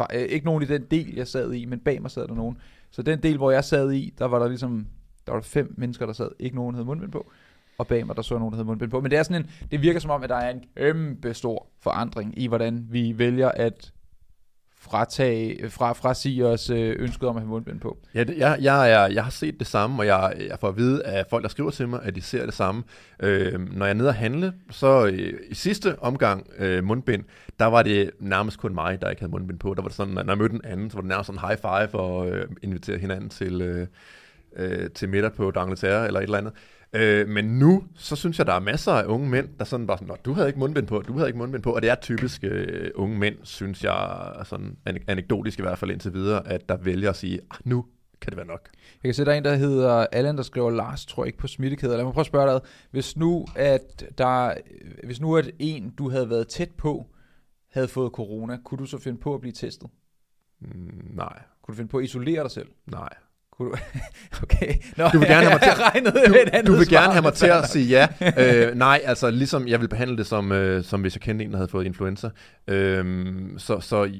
[0.00, 2.34] fa- øh, ikke nogen i den del, jeg sad i, men bag mig sad der
[2.34, 2.56] nogen.
[2.90, 4.86] Så den del, hvor jeg sad i, der var der ligesom
[5.26, 6.28] der var der fem mennesker, der sad.
[6.38, 7.32] Ikke nogen havde mundbind på.
[7.78, 9.00] og bag mig, der så jeg nogen, der havde mundbind på.
[9.00, 11.66] Men det er sådan en, det virker som om, at der er en kæmpe stor
[11.80, 13.92] forandring i, hvordan vi vælger at
[14.82, 17.98] fratage, fra, frasige os øh, ønsket om at have mundbind på.
[18.14, 20.76] Ja, det, jeg, jeg, jeg, jeg har set det samme, og jeg, jeg får at
[20.76, 22.82] vide af folk, der skriver til mig, at de ser det samme.
[23.20, 27.24] Øh, når jeg er nede og handle, så øh, i sidste omgang øh, mundbind,
[27.58, 29.74] der var det nærmest kun mig, der ikke havde mundbind på.
[29.74, 31.58] Der var det sådan, når jeg mødte en anden, så var det nærmest sådan high
[31.60, 33.86] five og øh, invitere hinanden til, øh,
[34.56, 36.52] øh, til middag på D'Angleterre eller et eller andet.
[36.94, 39.98] Øh, men nu, så synes jeg, der er masser af unge mænd, der sådan bare
[39.98, 42.44] sådan, du havde ikke mundbind på, du havde ikke mundbind på, og det er typisk
[42.44, 47.10] øh, unge mænd, synes jeg, sådan anekdotisk i hvert fald indtil videre, at der vælger
[47.10, 47.84] at sige, ah, nu
[48.20, 48.68] kan det være nok.
[49.02, 51.38] Jeg kan se, der er en, der hedder Allan, der skriver Lars, tror jeg ikke
[51.38, 51.96] på smittekæder.
[51.96, 52.60] Lad mig prøve at spørge dig,
[52.90, 54.54] hvis nu, at der,
[55.04, 57.06] hvis nu at en, du havde været tæt på,
[57.70, 59.90] havde fået corona, kunne du så finde på at blive testet?
[60.60, 61.42] Mm, nej.
[61.62, 62.68] Kunne du finde på at isolere dig selv?
[62.86, 63.14] Nej.
[63.62, 63.76] Kunne du...
[64.42, 64.74] Okay.
[64.96, 67.68] Nå, du vil gerne have mig til, du, du vil gerne have mig til at
[67.68, 68.08] sige ja.
[68.68, 71.50] øh, nej, altså ligesom jeg vil behandle det som, øh, som hvis jeg kendte en,
[71.50, 72.30] der havde fået influenza.
[72.68, 73.04] Øh,
[73.58, 74.10] så, så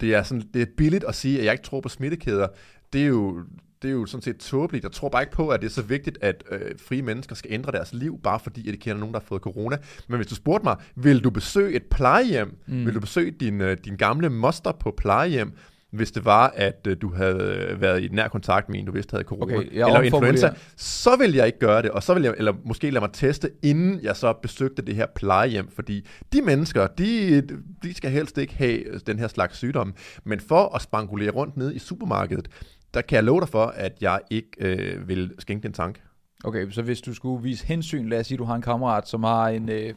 [0.00, 2.46] det er, sådan, det er billigt at sige, at jeg ikke tror på smittekæder.
[2.92, 3.38] Det er jo,
[3.82, 4.84] det er jo sådan set tåbeligt.
[4.84, 7.52] Jeg tror bare ikke på, at det er så vigtigt, at øh, frie mennesker skal
[7.52, 9.76] ændre deres liv, bare fordi at de kender nogen, der har fået corona.
[10.08, 12.56] Men hvis du spurgte mig, vil du besøge et plejehjem?
[12.66, 12.86] Mm.
[12.86, 15.52] Vil du besøge din, øh, din gamle moster på plejehjem?
[15.90, 19.12] Hvis det var, at øh, du havde været i nær kontakt med en, du vidste
[19.12, 22.34] havde corona okay, eller influenza, så vil jeg ikke gøre det, og så vil jeg,
[22.38, 26.86] eller måske lade mig teste, inden jeg så besøgte det her plejehjem, fordi de mennesker,
[26.86, 27.42] de,
[27.82, 31.74] de skal helst ikke have den her slags sygdom, men for at spangulere rundt ned
[31.74, 32.48] i supermarkedet,
[32.94, 36.00] der kan jeg love dig for, at jeg ikke øh, vil skænke den tanke.
[36.44, 39.24] Okay, så hvis du skulle vise hensyn, lad os sige, du har en kammerat, som
[39.24, 39.68] har en...
[39.68, 39.94] Øh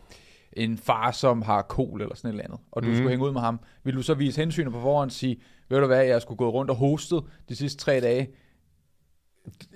[0.57, 2.95] en far, som har kol eller sådan et eller andet, og du mm.
[2.95, 5.41] skulle hænge ud med ham, vil du så vise hensyn på forhånd og sige,
[5.73, 8.29] ved du hvad, jeg skulle gå rundt og hostet de sidste tre dage,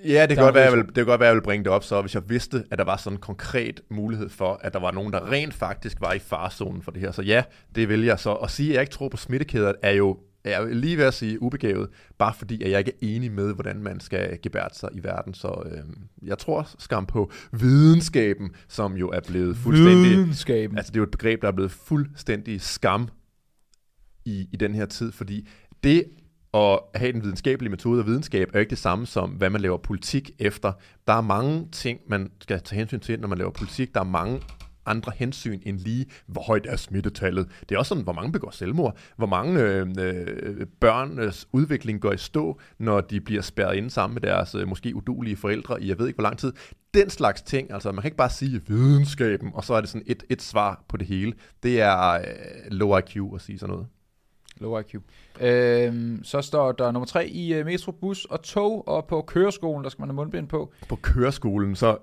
[0.04, 1.72] Ja, det kan, godt være, jeg vil, det kan godt være, jeg vil bringe det
[1.72, 4.80] op, så hvis jeg vidste, at der var sådan en konkret mulighed for, at der
[4.80, 7.12] var nogen, der rent faktisk var i farzonen for det her.
[7.12, 7.42] Så ja,
[7.74, 8.32] det vil jeg så.
[8.32, 11.42] At sige, at jeg ikke tror på smittekæder, er jo er lige ved at sige
[11.42, 15.04] ubegavet, bare fordi at jeg ikke er enig med, hvordan man skal gebære sig i
[15.04, 15.34] verden.
[15.34, 15.82] Så øh,
[16.22, 20.10] jeg tror skam på videnskaben, som jo er blevet fuldstændig...
[20.10, 20.78] Videnskaben.
[20.78, 23.08] Altså det er jo et begreb, der er blevet fuldstændig skam
[24.24, 25.48] i, i den her tid, fordi
[25.84, 26.04] det
[26.54, 29.76] at have den videnskabelige metode og videnskab er ikke det samme som, hvad man laver
[29.76, 30.72] politik efter.
[31.06, 33.94] Der er mange ting, man skal tage hensyn til, når man laver politik.
[33.94, 34.40] Der er mange
[34.88, 37.48] andre hensyn end lige, hvor højt er smittetallet.
[37.68, 42.12] Det er også sådan, hvor mange begår selvmord, hvor mange øh, øh, børns udvikling går
[42.12, 45.88] i stå, når de bliver spærret inde sammen med deres øh, måske udulige forældre i
[45.88, 46.52] jeg ved ikke hvor lang tid.
[46.94, 50.06] Den slags ting, altså man kan ikke bare sige videnskaben, og så er det sådan
[50.06, 51.32] et, et svar på det hele.
[51.62, 52.20] Det er øh,
[52.70, 53.86] low IQ at sige sådan noget.
[54.60, 54.94] Low IQ.
[55.40, 59.84] Øhm, så står der nummer tre i uh, metro, bus og tog, og på køreskolen,
[59.84, 60.72] der skal man have mundbind på.
[60.88, 61.98] På køreskolen, så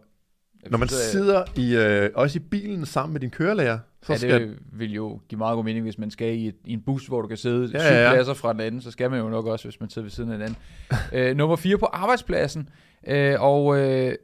[0.69, 4.41] når man sidder i, øh, også i bilen sammen med din kørelærer, så ja, skal...
[4.41, 7.07] det vil jo give meget god mening, hvis man skal i, et, i en bus,
[7.07, 8.13] hvor du kan sidde ja, syv ja, ja.
[8.13, 10.31] pladser fra den anden, så skal man jo nok også, hvis man sidder ved siden
[10.31, 10.57] af den anden.
[11.29, 12.69] øh, nummer 4 på arbejdspladsen,
[13.07, 14.15] øh, og øh,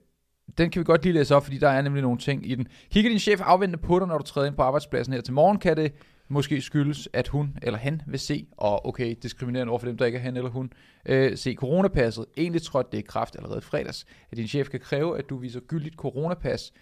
[0.58, 2.68] den kan vi godt lige læse op, fordi der er nemlig nogle ting i den.
[2.92, 5.60] Kigger din chef afventende på dig, når du træder ind på arbejdspladsen her til morgen,
[5.60, 5.94] kan det
[6.32, 10.06] måske skyldes, at hun eller han vil se, og okay, diskriminerende over for dem, der
[10.06, 10.74] ikke er han eller hun,
[11.06, 12.26] øh, se coronapasset.
[12.38, 15.60] Egentlig trådte det i kraft allerede fredags, at din chef kan kræve, at du viser
[15.60, 16.74] gyldigt coronapas.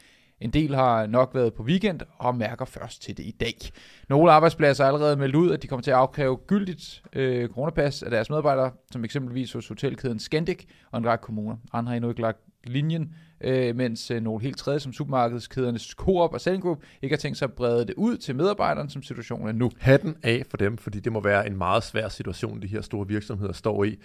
[0.41, 3.55] En del har nok været på weekend og mærker først til det i dag.
[4.09, 8.03] Nogle arbejdspladser har allerede meldt ud, at de kommer til at afkræve gyldigt øh, coronapas
[8.03, 11.57] af deres medarbejdere, som eksempelvis hos hotelkæden Scandic og en række kommuner.
[11.73, 16.33] Andre har endnu ikke lagt linjen, øh, mens øh, nogle helt tredje som supermarkedskædernes Coop
[16.33, 19.47] og Selling Group ikke har tænkt sig at brede det ud til medarbejderne, som situationen
[19.47, 19.71] er nu.
[19.79, 23.07] Hatten af for dem, fordi det må være en meget svær situation, de her store
[23.07, 23.97] virksomheder står i,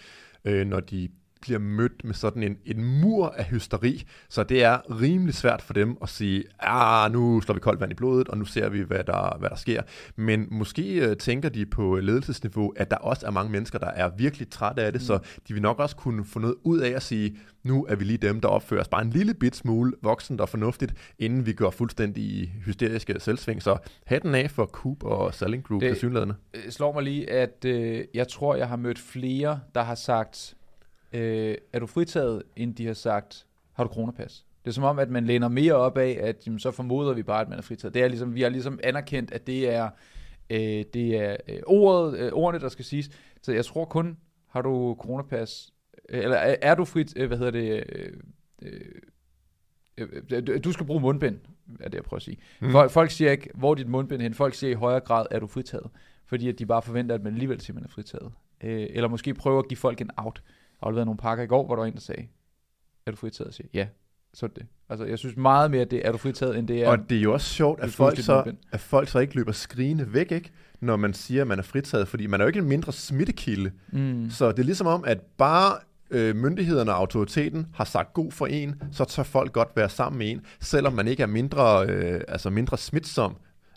[0.44, 1.08] øh, når de
[1.44, 5.74] bliver mødt med sådan en, en mur af hysteri, så det er rimelig svært for
[5.74, 8.80] dem at sige, ah, nu slår vi koldt vand i blodet, og nu ser vi,
[8.80, 9.82] hvad der, hvad der sker.
[10.16, 14.10] Men måske uh, tænker de på ledelsesniveau, at der også er mange mennesker, der er
[14.16, 15.06] virkelig trætte af det, mm.
[15.06, 18.04] så de vil nok også kunne få noget ud af at sige, nu er vi
[18.04, 21.52] lige dem, der opfører os bare en lille bit smule voksent og fornuftigt, inden vi
[21.52, 23.62] går fuldstændig hysteriske selvsving.
[23.62, 23.76] Så
[24.06, 26.34] hatten af for Coop og Selling Group det synlædende.
[26.68, 30.54] slår mig lige, at øh, jeg tror, jeg har mødt flere, der har sagt,
[31.14, 34.46] øh, er du fritaget, end de har sagt, har du coronapas?
[34.64, 37.22] Det er som om, at man læner mere op af, at jamen, så formoder vi
[37.22, 37.94] bare, at man er fritaget.
[37.94, 39.90] Det er ligesom, vi har ligesom anerkendt, at det er,
[40.50, 43.10] øh, det er øh, ordet, øh, ordene, der skal siges.
[43.42, 44.16] Så jeg tror kun,
[44.48, 45.72] har du coronapas,
[46.08, 48.12] øh, eller er, er du frit, øh, hvad hedder det, øh,
[49.98, 51.38] øh, øh, du skal bruge mundbind,
[51.80, 52.36] er det jeg prøver at sige.
[52.60, 52.70] Mm.
[52.70, 55.38] Folk, folk siger ikke, hvor er dit mundbind hen, folk siger i højere grad, er
[55.38, 55.90] du fritaget,
[56.26, 58.32] fordi at de bare forventer, at man alligevel siger, at man er fritaget.
[58.64, 60.42] Øh, eller måske prøver at give folk en out
[60.82, 62.26] afleverede nogle pakker i går, hvor der var en, der sagde,
[63.06, 63.46] er du fritaget?
[63.46, 63.86] Jeg siger, ja.
[64.34, 64.66] Så er det.
[64.88, 66.88] Altså, jeg synes meget mere, det er du fritaget, end det er...
[66.88, 70.12] Og det er jo også sjovt, at folk, så, at folk så ikke løber skrigende
[70.12, 70.50] væk, ikke?
[70.80, 73.70] når man siger, at man er fritaget, fordi man er jo ikke en mindre smittekilde.
[73.92, 74.30] Mm.
[74.30, 75.78] Så det er ligesom om, at bare
[76.10, 80.18] øh, myndighederne og autoriteten har sagt god for en, så tør folk godt være sammen
[80.18, 83.36] med en, selvom man ikke er mindre, øh, altså mindre smitsom,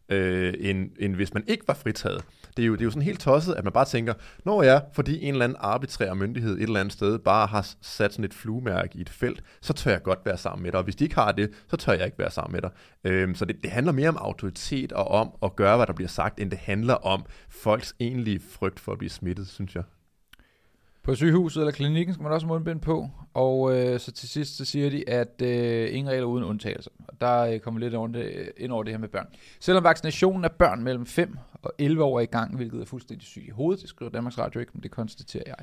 [0.10, 2.26] øh, end, end hvis man ikke var fritaget.
[2.58, 4.14] Det er, jo, det er jo sådan helt tosset, at man bare tænker,
[4.46, 8.12] når ja, fordi en eller anden arbitrær myndighed et eller andet sted bare har sat
[8.12, 10.78] sådan et fluemærke i et felt, så tør jeg godt være sammen med dig.
[10.78, 12.70] Og hvis de ikke har det, så tør jeg ikke være sammen med dig.
[13.04, 16.10] Øhm, så det, det handler mere om autoritet og om at gøre, hvad der bliver
[16.10, 19.84] sagt, end det handler om folks egentlige frygt for at blive smittet, synes jeg.
[21.08, 24.58] På sygehuset eller klinikken skal man også have mundbind på, og øh, så til sidst
[24.58, 26.92] så siger de, at øh, ingen regler uden undtagelser.
[27.08, 29.28] Og der øh, kommer lidt over det, øh, ind over det her med børn.
[29.60, 33.28] Selvom vaccinationen af børn mellem 5 og 11 år er i gang, hvilket er fuldstændig
[33.28, 35.56] sygt i hovedet, det skriver Danmarks Radio ikke, men det konstaterer jeg,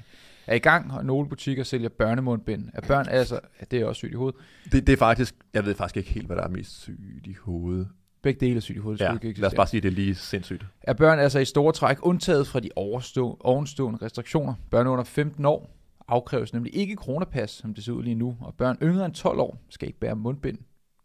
[0.47, 2.69] er i gang, og nogle butikker sælger børnemundbind.
[2.75, 4.41] Er børn altså, ja, det er også sygt i hovedet.
[4.73, 7.37] Det, det er faktisk, jeg ved faktisk ikke helt, hvad der er mest sygt i
[7.41, 7.89] hovedet.
[8.25, 9.01] Begge dele er sygt i hovedet.
[9.01, 10.67] det Ja, ikke lad os bare sige, at det er lige sindssygt.
[10.83, 14.55] er børn altså i store træk undtaget fra de overstå, ovenstående restriktioner.
[14.71, 15.71] Børn under 15 år
[16.09, 19.39] afkræves nemlig ikke coronapas, som det ser ud lige nu, og børn yngre end 12
[19.41, 20.59] år skal ikke bære mundbind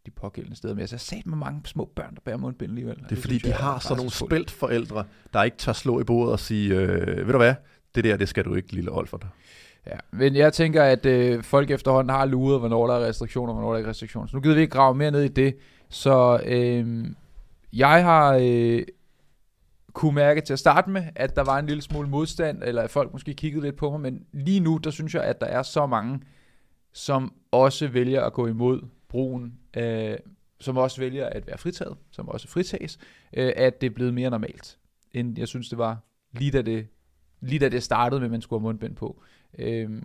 [0.06, 0.74] de pågældende steder.
[0.74, 2.96] Men jeg har sat med mange små børn, der bærer mundbind alligevel.
[2.96, 5.04] Det er fordi, synes de jeg har sådan nogle spældt forældre,
[5.34, 7.56] der ikke tør slå i bordet og sige, øh, ved du hvad,
[7.96, 9.26] det der, det skal du ikke, lille Olfert.
[9.88, 13.72] Ja, men jeg tænker, at øh, folk efterhånden har luret, hvornår der er restriktioner, hvornår
[13.72, 14.28] der ikke er restriktioner.
[14.28, 15.56] Så nu gider vi ikke grave mere ned i det.
[15.90, 17.06] Så øh,
[17.74, 18.84] jeg har øh,
[19.94, 22.90] kunne mærke til at starte med, at der var en lille smule modstand, eller at
[22.90, 25.64] folk måske kiggede lidt på mig, men lige nu, der synes jeg, at der er
[25.64, 26.20] så mange,
[26.94, 30.18] som også vælger at gå imod brugen, øh,
[30.60, 33.00] som også vælger at være fritaget, som også fritages,
[33.34, 34.78] øh, at det er blevet mere normalt,
[35.12, 35.98] end jeg synes, det var
[36.32, 36.88] lige da det,
[37.42, 39.22] lige da det startede med, at man skulle have mundbind på.
[39.60, 40.02] Øh,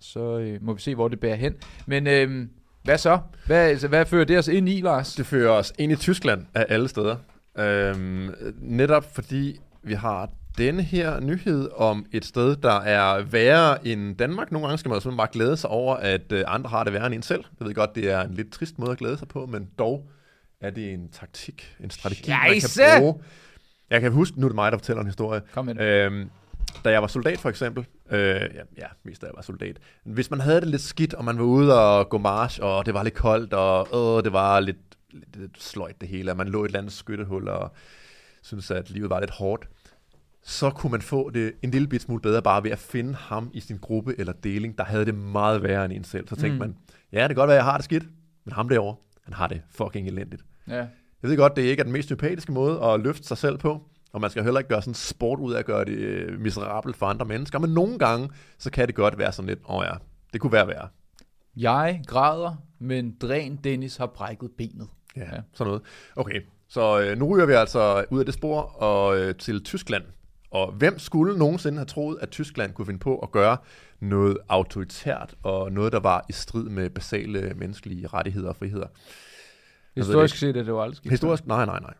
[0.00, 1.54] så øh, må vi se, hvor det bærer hen.
[1.86, 2.48] Men øh,
[2.86, 3.18] hvad så?
[3.46, 5.14] Hvad, altså, hvad fører det os ind i, Lars?
[5.14, 7.16] Det fører os ind i Tyskland af alle steder.
[7.58, 14.16] Øhm, netop fordi vi har denne her nyhed om et sted, der er værre end
[14.16, 14.52] Danmark.
[14.52, 17.06] Nogle gange skal man simpelthen bare glæde sig over, at øh, andre har det værre
[17.06, 17.44] end en selv.
[17.60, 20.08] Jeg ved godt, det er en lidt trist måde at glæde sig på, men dog
[20.60, 22.82] er det en taktik, en strategi, man Scheisse!
[22.82, 23.14] kan bruge.
[23.90, 25.40] Jeg kan huske, nu er det mig, der fortæller en historie.
[25.54, 25.80] Kom det.
[25.80, 26.30] Øhm,
[26.84, 30.30] da jeg var soldat for eksempel, øh, ja, ja, mest da jeg var soldat, hvis
[30.30, 33.02] man havde det lidt skidt, og man var ude og gå march, og det var
[33.02, 34.76] lidt koldt, og øh, det var lidt,
[35.10, 37.72] lidt, lidt sløjt det hele, og man lå i et eller andet skyttehul, og
[38.42, 39.68] synes at livet var lidt hårdt,
[40.42, 43.50] så kunne man få det en lille bit smule bedre bare ved at finde ham
[43.52, 46.28] i sin gruppe eller deling, der havde det meget værre end en selv.
[46.28, 46.54] Så tænkte Mm.
[46.54, 46.58] mm.
[46.58, 46.76] man,
[47.12, 48.04] ja, det kan godt være, at jeg har det skidt,
[48.44, 50.42] men ham derovre, han har det fucking elendigt.
[50.68, 50.74] Ja.
[51.22, 53.88] Jeg ved godt, det ikke er den mest sympatiske måde at løfte sig selv på,
[54.16, 56.96] og man skal heller ikke gøre sådan sport ud af at gøre det øh, miserabelt
[56.96, 59.84] for andre mennesker, men nogle gange, så kan det godt være sådan lidt, åh oh
[59.90, 59.94] ja,
[60.32, 60.88] det kunne være værre.
[61.56, 64.88] Jeg græder, men Dræn Dennis har brækket benet.
[65.16, 65.40] Ja, Ja.
[65.52, 65.82] sådan noget.
[66.16, 70.04] Okay, så øh, nu ryger vi altså ud af det spor og øh, til Tyskland.
[70.50, 73.56] Og hvem skulle nogensinde have troet, at Tyskland kunne finde på at gøre
[74.00, 78.86] noget autoritært og noget, der var i strid med basale menneskelige rettigheder og friheder?
[79.96, 81.10] Historisk set er det jo aldrig sket.
[81.10, 81.46] Historisk?
[81.46, 81.94] Nej, nej, nej.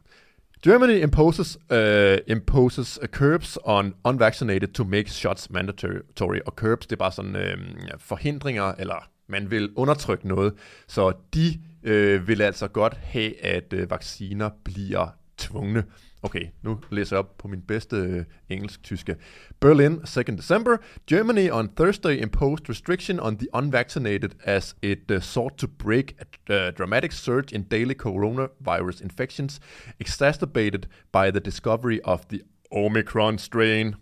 [0.65, 6.41] Germany imposes uh, imposes a curbs on unvaccinated to make shots mandatory.
[6.47, 7.57] Og curbs, det er bare sådan øh,
[7.99, 10.55] forhindringer, eller man vil undertrykke noget.
[10.89, 15.85] Så de øh, vil altså godt have, at øh, vacciner bliver tvungne.
[16.27, 19.17] Okay, nu læser jeg op på min bedste øh, engelsk-tyske.
[19.61, 20.77] Berlin, 2nd December.
[21.11, 26.25] Germany on Thursday imposed restriction on the unvaccinated as it uh, sought to break a
[26.55, 29.61] uh, dramatic surge in daily coronavirus infections
[30.01, 32.41] exacerbated by the discovery of the
[32.73, 33.95] Omicron strain.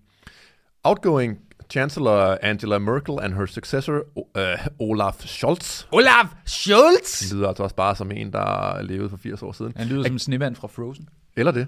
[0.85, 7.21] Outgoing Chancellor Angela Merkel and her successor uh, Olaf Scholz Olaf Scholz!
[7.21, 9.73] det lyder altså også bare som en, der levede for 80 år siden.
[9.77, 11.09] Han lyder som en snemand fra Frozen.
[11.37, 11.67] Eller det.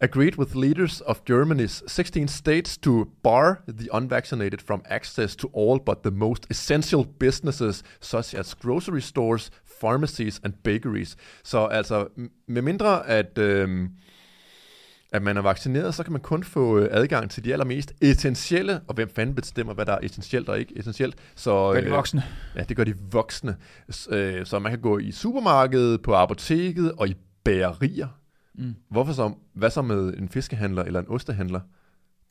[0.00, 5.78] Agreed with leaders of Germany's 16 states to bar the unvaccinated from access to all
[5.86, 11.16] but the most essential businesses, such as grocery stores, pharmacies and bakeries.
[11.44, 12.06] Så altså,
[12.48, 13.88] med mindre at, øhm,
[15.12, 18.80] at man er vaccineret, så kan man kun få øh, adgang til de allermest essentielle,
[18.88, 21.14] og hvem fanden bestemmer, hvad der er essentielt og ikke essentielt.
[21.36, 22.22] Så, Gør de voksne.
[22.56, 23.56] Ja, det gør de voksne.
[23.92, 28.08] S- øh, Så man kan gå i supermarkedet, på apoteket og i bagerier.
[28.58, 28.74] Mm.
[28.90, 29.32] Hvorfor så?
[29.52, 31.60] Hvad så med en fiskehandler eller en ostehandler?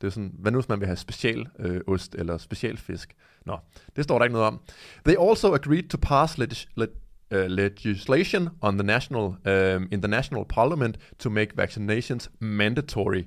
[0.02, 3.16] Det er sådan, hvad nu hvis man vil have special øh, ost eller special fisk?
[3.46, 3.58] Nå,
[3.96, 4.60] det står der ikke noget om.
[5.06, 6.88] They also agreed to pass legis- le-
[7.36, 13.24] uh, legislation on the national um, in the national parliament to make vaccinations mandatory.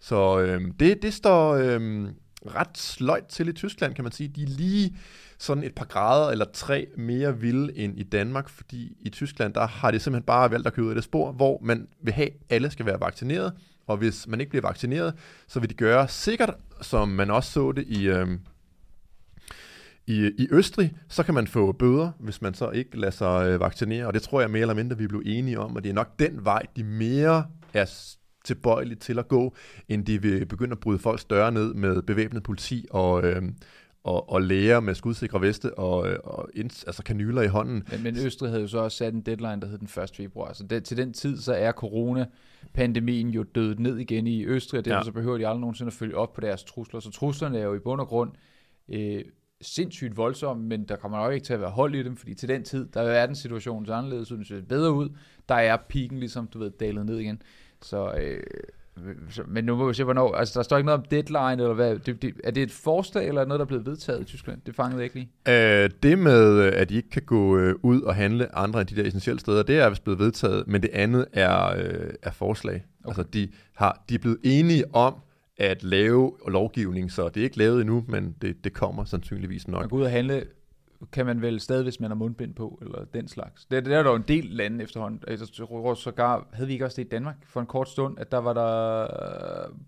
[0.00, 2.08] Så øhm, det, det står øhm,
[2.46, 4.28] ret sløjt til i Tyskland, kan man sige.
[4.28, 4.96] De er lige
[5.38, 9.66] sådan et par grader eller tre mere vilde end i Danmark, fordi i Tyskland, der
[9.66, 12.28] har de simpelthen bare valgt at køre ud af det spor, hvor man vil have,
[12.28, 13.52] at alle skal være vaccineret,
[13.86, 15.14] og hvis man ikke bliver vaccineret,
[15.48, 18.28] så vil de gøre sikkert, som man også så det i, øh,
[20.06, 23.60] i, I Østrig, så kan man få bøder, hvis man så ikke lader sig øh,
[23.60, 25.94] vaccinere, og det tror jeg mere eller mindre, vi blev enige om, og det er
[25.94, 29.54] nok den vej, de mere er tilbøjelige til at gå,
[29.88, 33.42] end de vil begynde at bryde folks døre ned med bevæbnet politi og, øh,
[34.04, 37.82] og, og læger med skudsikre veste og, og ind, altså kanyler i hånden.
[37.90, 40.10] Men, men Østrig havde jo så også sat en deadline, der hed den 1.
[40.16, 40.52] februar.
[40.52, 44.84] Så det, til den tid, så er coronapandemien jo dødet ned igen i Østrig, og
[44.84, 45.04] derfor ja.
[45.04, 47.00] så behøver de aldrig nogensinde at følge op på deres trusler.
[47.00, 48.30] Så truslerne er jo i bund og grund
[48.88, 49.24] øh,
[49.60, 52.48] sindssygt voldsomme, men der kommer nok ikke til at være hold i dem, fordi til
[52.48, 55.08] den tid, der er verdenssituationen så anderledes, så det ser bedre ud.
[55.48, 57.42] Der er piken ligesom, du ved, dalet ned igen.
[57.82, 58.42] Så, øh,
[59.46, 61.98] men nu må vi se, hvornår, altså der står ikke noget om deadline, eller hvad,
[61.98, 64.60] det, det, er det et forslag, eller noget, der er blevet vedtaget i Tyskland?
[64.66, 65.82] Det fangede jeg ikke lige.
[65.82, 68.96] Øh, det med, at de ikke kan gå øh, ud og handle andre end de
[68.96, 72.84] der essentielle steder, det er vist blevet vedtaget, men det andet er, øh, er forslag.
[73.04, 73.08] Okay.
[73.08, 75.14] Altså de, har, de er blevet enige om,
[75.56, 79.84] at lave lovgivning, så det er ikke lavet endnu, men det, det kommer sandsynligvis nok.
[79.84, 80.44] At gå ud og handle
[81.12, 83.64] kan man vel stadig, hvis man har mundbind på, eller den slags.
[83.64, 85.22] Det, det er der jo en del lande efterhånden.
[85.28, 88.32] Altså, så sågar, havde vi ikke også det i Danmark for en kort stund, at
[88.32, 89.06] der var der...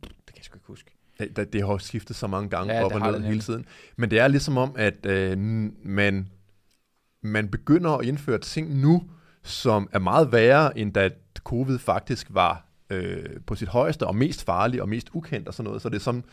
[0.01, 0.91] Det kan jeg sgu ikke huske.
[1.19, 3.67] Det, det, det har skiftet så mange gange ja, op og ned hele tiden.
[3.97, 5.39] Men det er ligesom om, at øh,
[5.83, 6.29] man,
[7.23, 9.03] man begynder at indføre ting nu,
[9.43, 14.45] som er meget værre, end da covid faktisk var øh, på sit højeste og mest
[14.45, 15.83] farlig og mest ukendt og sådan noget.
[15.83, 16.25] Så det er som,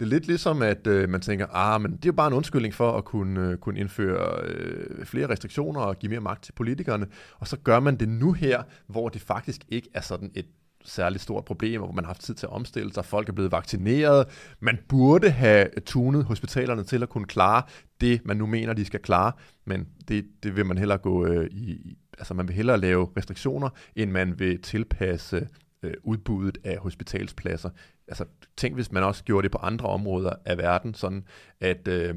[0.00, 2.32] det er lidt ligesom, at øh, man tænker, ah, men det er jo bare en
[2.32, 6.52] undskyldning for at kunne, øh, kunne indføre øh, flere restriktioner og give mere magt til
[6.52, 7.06] politikerne.
[7.38, 10.46] Og så gør man det nu her, hvor det faktisk ikke er sådan et
[10.84, 13.52] særligt stort problem, hvor man har haft tid til at omstille sig, folk er blevet
[13.52, 14.26] vaccineret.
[14.60, 17.62] Man burde have tunet hospitalerne til at kunne klare
[18.00, 19.32] det, man nu mener, de skal klare,
[19.64, 23.68] men det, det vil man hellere gå øh, i, altså man vil hellere lave restriktioner,
[23.96, 25.48] end man vil tilpasse
[25.82, 27.70] øh, udbuddet af hospitalspladser.
[28.08, 28.24] Altså
[28.56, 31.24] tænk, hvis man også gjorde det på andre områder af verden, sådan
[31.60, 31.88] at...
[31.88, 32.14] Øh,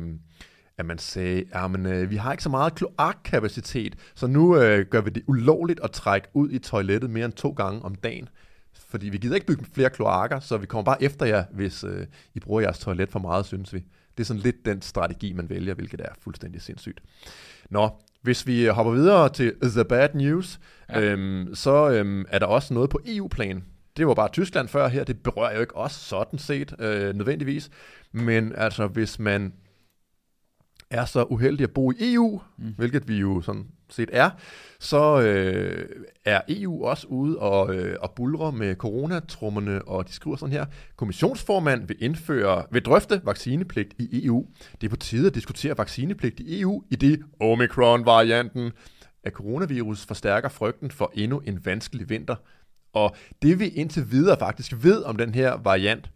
[0.78, 5.02] at man sagde, at øh, vi har ikke så meget kloakkapacitet, så nu øh, gør
[5.02, 8.30] vi det ulovligt at trække ud i toilettet mere end to gange om dagen.
[8.74, 12.08] Fordi vi gider ikke bygge flere kloakker, så vi kommer bare efter jer, hvis øh,
[12.34, 13.80] I bruger jeres toilet for meget, synes vi.
[14.18, 17.02] Det er sådan lidt den strategi, man vælger, hvilket er fuldstændig sindssygt.
[17.70, 17.90] Nå,
[18.22, 21.02] hvis vi hopper videre til The Bad News, ja.
[21.02, 23.64] øhm, så øhm, er der også noget på EU-plan.
[24.02, 27.70] Det var bare Tyskland før her, det berører jo ikke os sådan set øh, nødvendigvis.
[28.12, 29.54] Men altså, hvis man
[30.90, 32.74] er så uheldig at bo i EU, mm.
[32.78, 34.30] hvilket vi jo sådan set er,
[34.80, 35.90] så øh,
[36.26, 40.66] er EU også ude og, øh, og bulre med coronatrummerne, og de skriver sådan her,
[40.96, 44.48] kommissionsformand vil indføre, vil drøfte vaccinepligt i EU.
[44.82, 48.72] Det er på tide at diskutere vaccinepligt i EU, i det Omicron-varianten
[49.24, 52.36] af coronavirus forstærker frygten for endnu en vanskelig vinter.
[52.94, 56.10] Og det vi indtil videre faktisk ved om den her variant,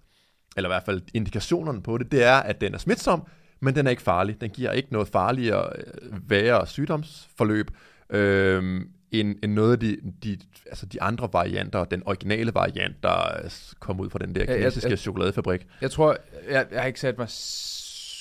[0.57, 3.23] eller i hvert fald indikationerne på det, det er, at den er smitsom,
[3.59, 4.41] men den er ikke farlig.
[4.41, 7.71] Den giver ikke noget farligere, øh, værre sygdomsforløb,
[8.09, 13.49] øh, end, end noget af de, de, altså de andre varianter, den originale variant, der
[13.79, 15.67] kom ud fra den der kinesiske jeg, jeg, chokoladefabrik.
[15.81, 16.17] Jeg tror,
[16.49, 17.27] jeg, jeg har ikke sat mig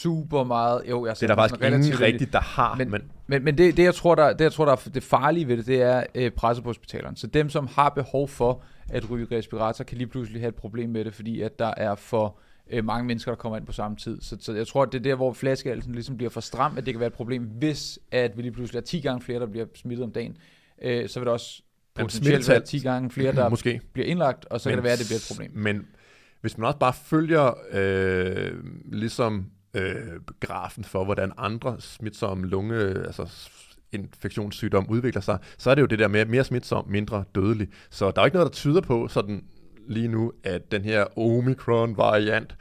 [0.04, 0.82] super meget.
[0.90, 2.74] Jo, jeg det er der faktisk ingen rigtigt, der har.
[2.74, 5.02] Men, men, men, men det, det, jeg tror, der, det, jeg tror, der er det
[5.02, 7.16] farlige ved det, det er øh, presset på hospitalerne.
[7.16, 10.90] Så dem, som har behov for at ryge respirator, kan lige pludselig have et problem
[10.90, 12.38] med det, fordi at der er for
[12.70, 14.20] øh, mange mennesker, der kommer ind på samme tid.
[14.20, 16.94] Så, så jeg tror, det er der, hvor flaskehalsen ligesom bliver for stram, at det
[16.94, 19.66] kan være et problem, hvis at vi lige pludselig er 10 gange flere, der bliver
[19.74, 20.36] smittet om dagen.
[20.82, 21.62] Øh, så vil der også
[21.94, 23.80] potentielt være 10 gange flere, der Måske.
[23.92, 25.50] bliver indlagt, og så men, kan det være, at det bliver et problem.
[25.54, 25.86] Men
[26.40, 28.52] hvis man også bare følger øh,
[28.92, 33.32] ligesom øh, grafen for, hvordan andre smitsomme lunge, altså
[33.92, 37.68] infektionssygdom udvikler sig, så er det jo det der med mere smitsom, mindre dødelig.
[37.90, 39.44] Så der er ikke noget, der tyder på sådan
[39.88, 42.56] lige nu, at den her Omicron-variant,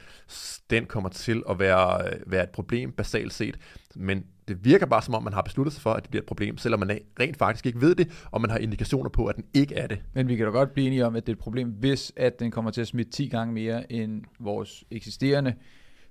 [0.70, 3.58] den kommer til at være, være et problem basalt set.
[3.94, 6.26] Men det virker bare som om, man har besluttet sig for, at det bliver et
[6.26, 9.44] problem, selvom man rent faktisk ikke ved det, og man har indikationer på, at den
[9.54, 10.02] ikke er det.
[10.14, 12.40] Men vi kan da godt blive enige om, at det er et problem, hvis at
[12.40, 15.54] den kommer til at smitte 10 gange mere end vores eksisterende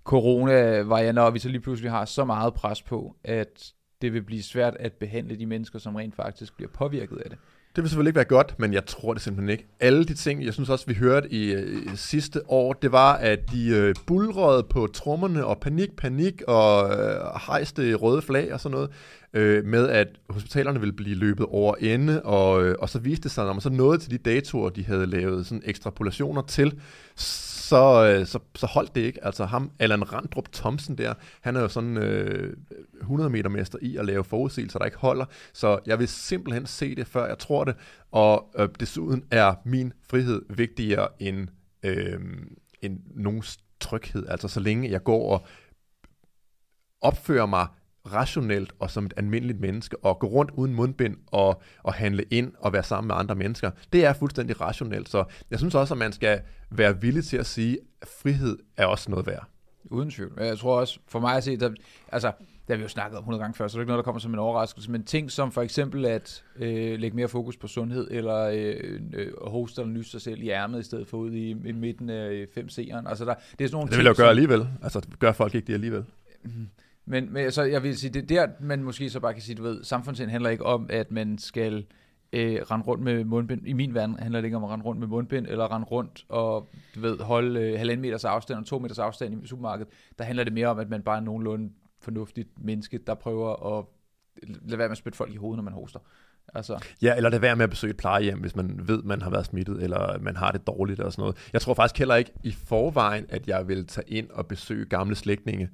[0.03, 4.43] coronavarianter, og vi så lige pludselig har så meget pres på, at det vil blive
[4.43, 7.39] svært at behandle de mennesker, som rent faktisk bliver påvirket af det.
[7.75, 9.67] Det vil selvfølgelig ikke være godt, men jeg tror det simpelthen ikke.
[9.79, 13.39] Alle de ting, jeg synes også, vi hørte i, øh, sidste år, det var, at
[13.51, 17.15] de øh, bulrede på trommerne og panik, panik og øh,
[17.47, 18.89] hejste røde flag og sådan noget.
[19.33, 23.31] øh, med at hospitalerne ville blive løbet over ende, og, øh, og så viste det
[23.31, 26.79] sig, når man så nåede til de datoer, de havde lavet sådan ekstrapolationer til,
[27.73, 29.25] så, øh, så, så holdt det ikke.
[29.25, 32.57] Altså ham, Allan Randrup Thomsen der, han er jo sådan øh,
[33.01, 35.25] 100 meter mester i at lave forudsigelser, der ikke holder.
[35.53, 37.75] Så jeg vil simpelthen se det, før jeg tror det.
[38.11, 41.47] Og øh, desuden er min frihed vigtigere end,
[41.83, 42.19] øh,
[42.81, 44.25] end nogens tryghed.
[44.27, 45.45] Altså så længe jeg går og
[47.01, 47.67] opfører mig
[48.13, 52.51] rationelt og som et almindeligt menneske, og gå rundt uden mundbind og, og handle ind
[52.59, 55.09] og være sammen med andre mennesker, det er fuldstændig rationelt.
[55.09, 58.85] Så jeg synes også, at man skal være villig til at sige, at frihed er
[58.85, 59.47] også noget værd.
[59.83, 60.33] Uden tvivl.
[60.37, 61.69] Jeg tror også, for mig at se, der,
[62.11, 63.97] altså, det har vi jo snakket om 100 gange før, så det er ikke noget,
[63.97, 67.57] der kommer som en overraskelse, men ting som for eksempel at øh, lægge mere fokus
[67.57, 71.17] på sundhed, eller øh, øh, hoste eller nyse sig selv i ærmet, i stedet for
[71.17, 73.09] ud i, i midten af 5C'eren.
[73.09, 74.67] Altså, der, det er sådan nogle det vil jeg jo gøre alligevel.
[74.83, 76.05] Altså, gør folk ikke det alligevel.
[77.05, 79.55] Men, men altså, jeg vil sige, det er der, man måske så bare kan sige,
[79.55, 81.85] du ved, samfundssind handler ikke om, at man skal
[82.33, 83.67] øh, rende rundt med mundbind.
[83.67, 86.25] I min verden handler det ikke om at rende rundt med mundbind, eller rende rundt
[86.29, 89.93] og, du ved, holde øh, halvanden meters afstand og to meters afstand i supermarkedet.
[90.17, 93.85] Der handler det mere om, at man bare er nogenlunde fornuftigt menneske, der prøver at
[94.43, 95.99] lade være med at spytte folk i hovedet, når man hoster.
[96.55, 96.85] Altså.
[97.01, 99.45] Ja, eller det være med at besøge et plejehjem, hvis man ved, man har været
[99.45, 101.49] smittet, eller man har det dårligt og sådan noget.
[101.53, 105.15] Jeg tror faktisk heller ikke i forvejen, at jeg vil tage ind og besøge gamle
[105.15, 105.69] slægtninge,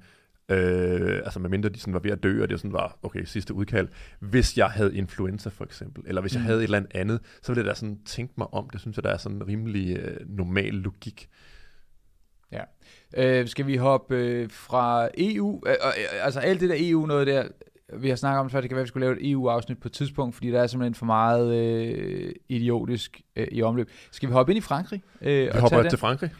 [0.50, 3.54] Øh, altså medmindre de sådan var ved at dø, og det sådan var, okay, sidste
[3.54, 3.88] udkald.
[4.20, 6.38] Hvis jeg havde influenza for eksempel, eller hvis mm.
[6.38, 8.70] jeg havde et eller andet så ville jeg da sådan tænke mig om.
[8.70, 11.28] Det synes jeg, der er sådan rimelig øh, normal logik.
[12.52, 12.62] Ja.
[13.16, 15.62] Øh, skal vi hoppe øh, fra EU?
[15.66, 17.44] Øh, øh, altså alt det der EU noget der,
[17.98, 19.78] vi har snakket om det før, det kan være, at vi skulle lave et EU-afsnit
[19.78, 23.90] på et tidspunkt, fordi der er simpelthen for meget øh, idiotisk øh, i omløb.
[24.10, 25.02] Skal vi hoppe ind i Frankrig?
[25.22, 26.30] Øh, vi hopper til Frankrig.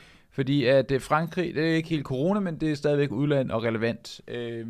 [0.40, 3.62] Fordi at øh, Frankrig, det er ikke helt corona, men det er stadigvæk udland og
[3.62, 4.20] relevant.
[4.28, 4.66] Øh,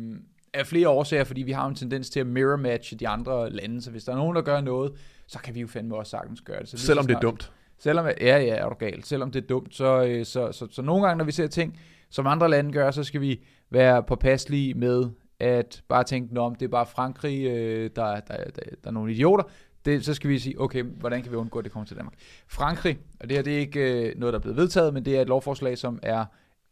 [0.53, 3.81] af flere årsager, fordi vi har en tendens til at mirror matche de andre lande,
[3.81, 4.93] så hvis der er nogen, der gør noget,
[5.27, 6.69] så kan vi jo fandme også sagtens gøre det.
[6.69, 7.51] Så Selvom det er dumt.
[7.79, 9.07] Selvom, ja, ja, er du galt.
[9.07, 11.47] Selvom det er dumt, så, øh, så, så, så, så nogle gange, når vi ser
[11.47, 15.09] ting, som andre lande gør, så skal vi være påpasselige med
[15.39, 19.11] at bare tænke, om det er bare Frankrig, øh, der, der, der, der er nogle
[19.11, 19.43] idioter
[19.85, 22.13] det, så skal vi sige, okay, hvordan kan vi undgå, at det kommer til Danmark?
[22.47, 25.17] Frankrig, og det her det er ikke øh, noget, der er blevet vedtaget, men det
[25.17, 26.25] er et lovforslag, som er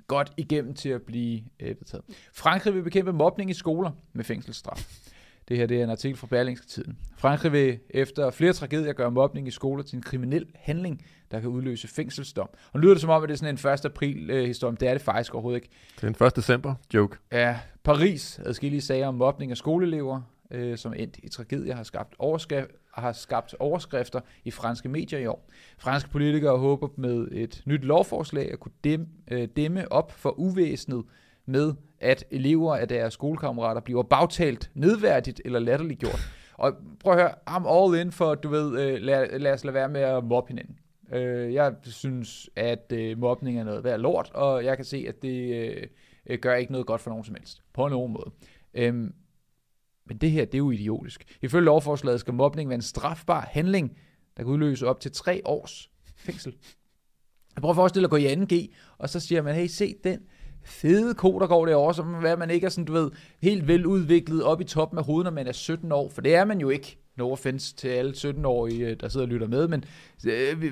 [0.08, 2.04] godt igennem til at blive øh, vedtaget.
[2.34, 4.88] Frankrig vil bekæmpe mobning i skoler med fængselsstraf.
[5.50, 6.98] Det her det er en artikel fra Berlingske Tiden.
[7.18, 11.50] Frankrig vil efter flere tragedier gøre mobning i skoler til en kriminel handling, der kan
[11.50, 12.50] udløse fængselsdom.
[12.72, 13.86] Og nu lyder det som om, at det er sådan en 1.
[13.86, 15.70] april øh, historie, men det er det faktisk overhovedet ikke.
[15.96, 16.36] Det er en 1.
[16.36, 17.18] december joke.
[17.32, 22.16] Ja, Paris adskillige sager om mobning af skoleelever, øh, som endt i tragedie, har skabt,
[22.20, 25.50] overskrift, har skabt overskrifter i franske medier i år.
[25.78, 31.04] Franske politikere håber med et nyt lovforslag at kunne øh, dæmme op for uvæsenet
[31.46, 36.20] med, at elever af deres skolekammerater bliver bagtalt nedværdigt eller latterliggjort.
[36.54, 39.74] Og prøv at høre, I'm all in for, du ved, øh, lad, lad os lade
[39.74, 40.78] være med at mobbe hinanden.
[41.14, 45.22] Øh, jeg synes, at øh, mobning er noget værd lort, og jeg kan se, at
[45.22, 45.88] det øh,
[46.26, 47.62] øh gør ikke noget godt for nogen som helst.
[47.74, 48.32] På nogen måde.
[48.74, 49.10] Øh,
[50.10, 51.38] men det her, det er jo idiotisk.
[51.42, 53.98] Ifølge lovforslaget skal mobning være en strafbar handling,
[54.38, 56.56] der kan udløse op til tre års fængsel.
[57.56, 60.20] Jeg prøver at forestille at gå i 2G, og så siger man, hey, se den
[60.64, 64.44] fede ko, der går derovre, som hvad man ikke er sådan, du ved, helt veludviklet
[64.44, 66.70] op i toppen af hovedet, når man er 17 år, for det er man jo
[66.70, 66.98] ikke.
[67.20, 69.84] No offense til alle 17-årige, øh, der sidder og lytter med, men
[70.28, 70.72] øh, vi,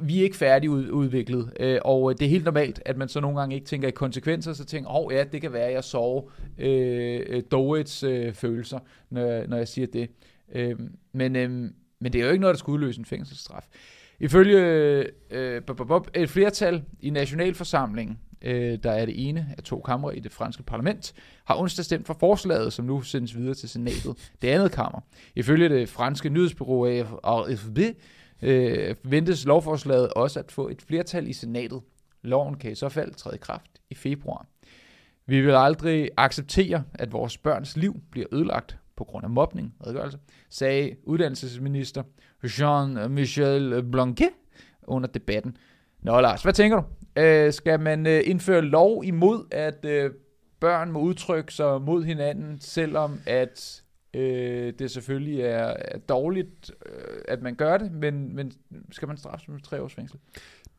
[0.00, 3.40] vi er ikke færdigudviklet, øh, og øh, det er helt normalt, at man så nogle
[3.40, 5.84] gange ikke tænker i konsekvenser, så tænker, åh oh, ja, det kan være, at jeg
[5.84, 6.22] sover
[6.58, 8.78] øh, øh Dorits øh, følelser,
[9.10, 10.10] når, når jeg siger det.
[10.52, 10.78] Øh,
[11.12, 11.50] men, øh,
[12.00, 13.66] men det er jo ikke noget, der skal udløse en fængselsstraf.
[14.20, 14.58] Ifølge
[15.30, 15.62] øh,
[16.14, 20.62] et flertal i Nationalforsamlingen øh, der er det ene af to kamre i det franske
[20.62, 21.14] parlament,
[21.44, 24.30] har onsdag stemt for forslaget, som nu sendes videre til senatet.
[24.42, 25.00] Det andet kammer.
[25.34, 26.86] Ifølge det franske nyhedsbureau
[27.24, 27.78] AFB
[28.42, 31.80] øh, ventes lovforslaget også at få et flertal i senatet.
[32.22, 34.46] Loven kan i så fald træde i kraft i februar.
[35.26, 40.18] Vi vil aldrig acceptere, at vores børns liv bliver ødelagt på grund af mobning, redegørelse,
[40.48, 42.02] sagde uddannelsesminister
[42.44, 44.30] Jean-Michel Blanquet
[44.82, 45.56] under debatten.
[46.02, 46.84] Nå Lars, hvad tænker du?
[47.20, 50.10] Øh, skal man øh, indføre lov imod, at øh,
[50.60, 53.82] børn må udtrykke sig mod hinanden, selvom at
[54.14, 58.52] øh, det selvfølgelig er, er dårligt, øh, at man gør det, men, men
[58.90, 60.18] skal man straffes med tre års fængsel?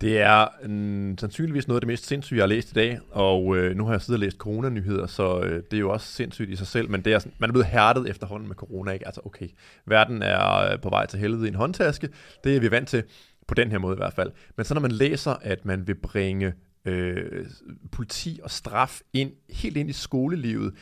[0.01, 3.57] Det er mm, sandsynligvis noget af det mest sindssyge, jeg har læst i dag, og
[3.57, 6.49] øh, nu har jeg siddet og læst coronanyheder, så øh, det er jo også sindssygt
[6.49, 9.05] i sig selv, men det er sådan, man er blevet hærdet efterhånden med corona, ikke?
[9.05, 9.47] Altså okay,
[9.85, 12.09] verden er øh, på vej til helvede i en håndtaske,
[12.43, 13.03] det er vi vant til,
[13.47, 14.31] på den her måde i hvert fald.
[14.57, 16.53] Men så når man læser, at man vil bringe
[16.85, 17.45] øh,
[17.91, 20.73] politi og straf ind, helt ind i skolelivet,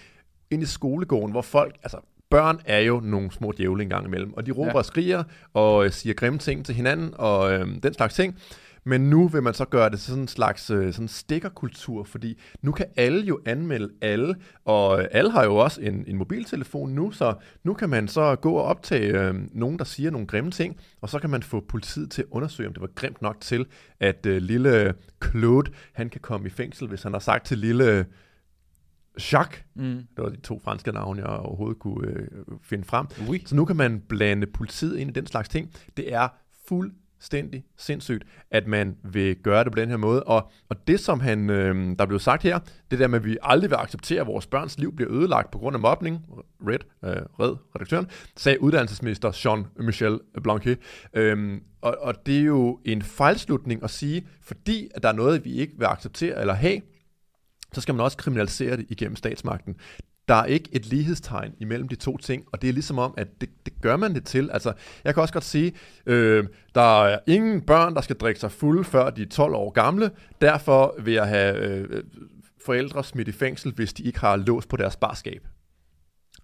[0.52, 1.98] ind i skolegården, hvor folk, altså
[2.30, 4.78] børn er jo nogle små djævle en gang imellem, og de råber ja.
[4.78, 8.40] og skriger og øh, siger grimme ting til hinanden og øh, den slags ting.
[8.90, 12.72] Men nu vil man så gøre det sådan en slags øh, sådan stikkerkultur, fordi nu
[12.72, 14.36] kan alle jo anmelde alle,
[14.66, 18.52] og alle har jo også en, en mobiltelefon nu, så nu kan man så gå
[18.54, 22.12] og optage øh, nogen, der siger nogle grimme ting, og så kan man få politiet
[22.12, 23.66] til at undersøge, om det var grimt nok til,
[24.00, 28.06] at øh, lille Claude, han kan komme i fængsel, hvis han har sagt til lille
[29.32, 30.04] Jacques, mm.
[30.16, 32.28] det var de to franske navne, jeg overhovedet kunne øh,
[32.62, 33.08] finde frem.
[33.30, 33.44] Oui.
[33.46, 35.74] Så nu kan man blande politiet ind i den slags ting.
[35.98, 36.28] Det er
[36.68, 40.24] fuld fuldstændig sindssygt, at man vil gøre det på den her måde.
[40.24, 42.60] Og, og det, som han, øh, der blev sagt her,
[42.92, 45.58] det der med, at vi aldrig vil acceptere, at vores børns liv bliver ødelagt på
[45.58, 46.26] grund af mobning,
[46.68, 47.10] Red, øh,
[47.40, 48.08] Red redaktøren,
[48.38, 50.80] sagde uddannelsesminister Jean-Michel Blanquet.
[51.14, 55.46] Øhm, og, og det er jo en fejlslutning at sige, fordi at der er noget,
[55.46, 56.82] vi ikke vil acceptere eller have,
[57.74, 59.76] så skal man også kriminalisere det igennem statsmagten
[60.30, 63.28] der er ikke et lighedstegn imellem de to ting, og det er ligesom om, at
[63.42, 64.50] det, det gør man det til.
[64.54, 64.74] Altså,
[65.04, 65.74] jeg kan også godt sige,
[66.06, 69.70] øh, der er ingen børn, der skal drikke sig fulde, før de er 12 år
[69.70, 70.12] gamle.
[70.42, 72.04] Derfor vil jeg have øh,
[72.66, 75.48] forældre smidt i fængsel, hvis de ikke har låst på deres barskab.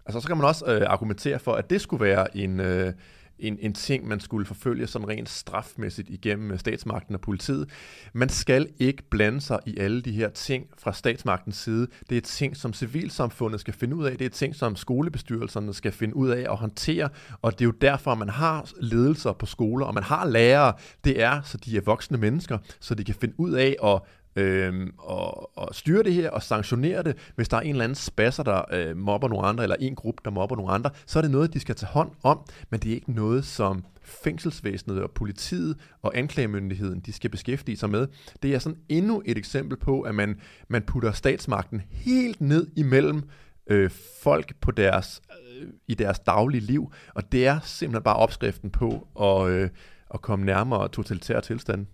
[0.05, 2.93] Altså, så kan man også øh, argumentere for, at det skulle være en, øh,
[3.39, 7.69] en, en ting, man skulle forfølge sådan rent strafmæssigt igennem øh, statsmagten og politiet.
[8.13, 11.87] Man skal ikke blande sig i alle de her ting fra statsmagtens side.
[12.09, 14.17] Det er ting, som civilsamfundet skal finde ud af.
[14.17, 17.09] Det er ting, som skolebestyrelserne skal finde ud af at håndtere.
[17.41, 20.73] Og det er jo derfor, man har ledelser på skoler, og man har lærere.
[21.03, 24.01] Det er, så de er voksne mennesker, så de kan finde ud af at
[24.35, 27.17] øhm, og, og styre det her og sanktionere det.
[27.35, 30.21] Hvis der er en eller anden spasser, der øh, mobber nogle andre, eller en gruppe,
[30.25, 32.91] der mobber nogle andre, så er det noget, de skal tage hånd om, men det
[32.91, 38.07] er ikke noget, som fængselsvæsenet og politiet og anklagemyndigheden, de skal beskæftige sig med.
[38.43, 43.23] Det er sådan endnu et eksempel på, at man, man putter statsmagten helt ned imellem
[43.67, 43.89] øh,
[44.23, 45.21] folk på deres,
[45.61, 49.69] øh, i deres daglige liv, og det er simpelthen bare opskriften på at, øh,
[50.13, 51.85] at komme nærmere totalitære tilstande.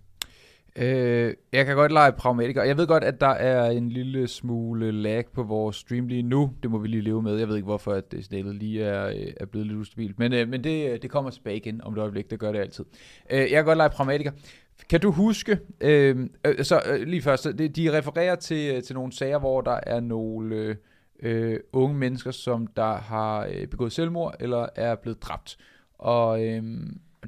[0.76, 2.62] Øh, jeg kan godt lege pragmatiker.
[2.62, 6.52] Jeg ved godt, at der er en lille smule lag på vores stream lige nu.
[6.62, 7.36] Det må vi lige leve med.
[7.36, 10.18] Jeg ved ikke, hvorfor at det lige er, øh, er blevet lidt ustabilt.
[10.18, 12.30] Men, øh, men det, øh, det kommer tilbage igen om et øjeblik.
[12.30, 12.84] Det gør det altid.
[13.30, 14.32] Øh, jeg kan godt lege pragmatiker.
[14.90, 17.44] Kan du huske, øh, øh, så øh, lige først,
[17.76, 20.76] de refererer til, øh, til nogle sager, hvor der er nogle
[21.22, 25.56] øh, unge mennesker, som der har begået selvmord eller er blevet dræbt.
[25.98, 26.44] Og...
[26.44, 26.62] Øh,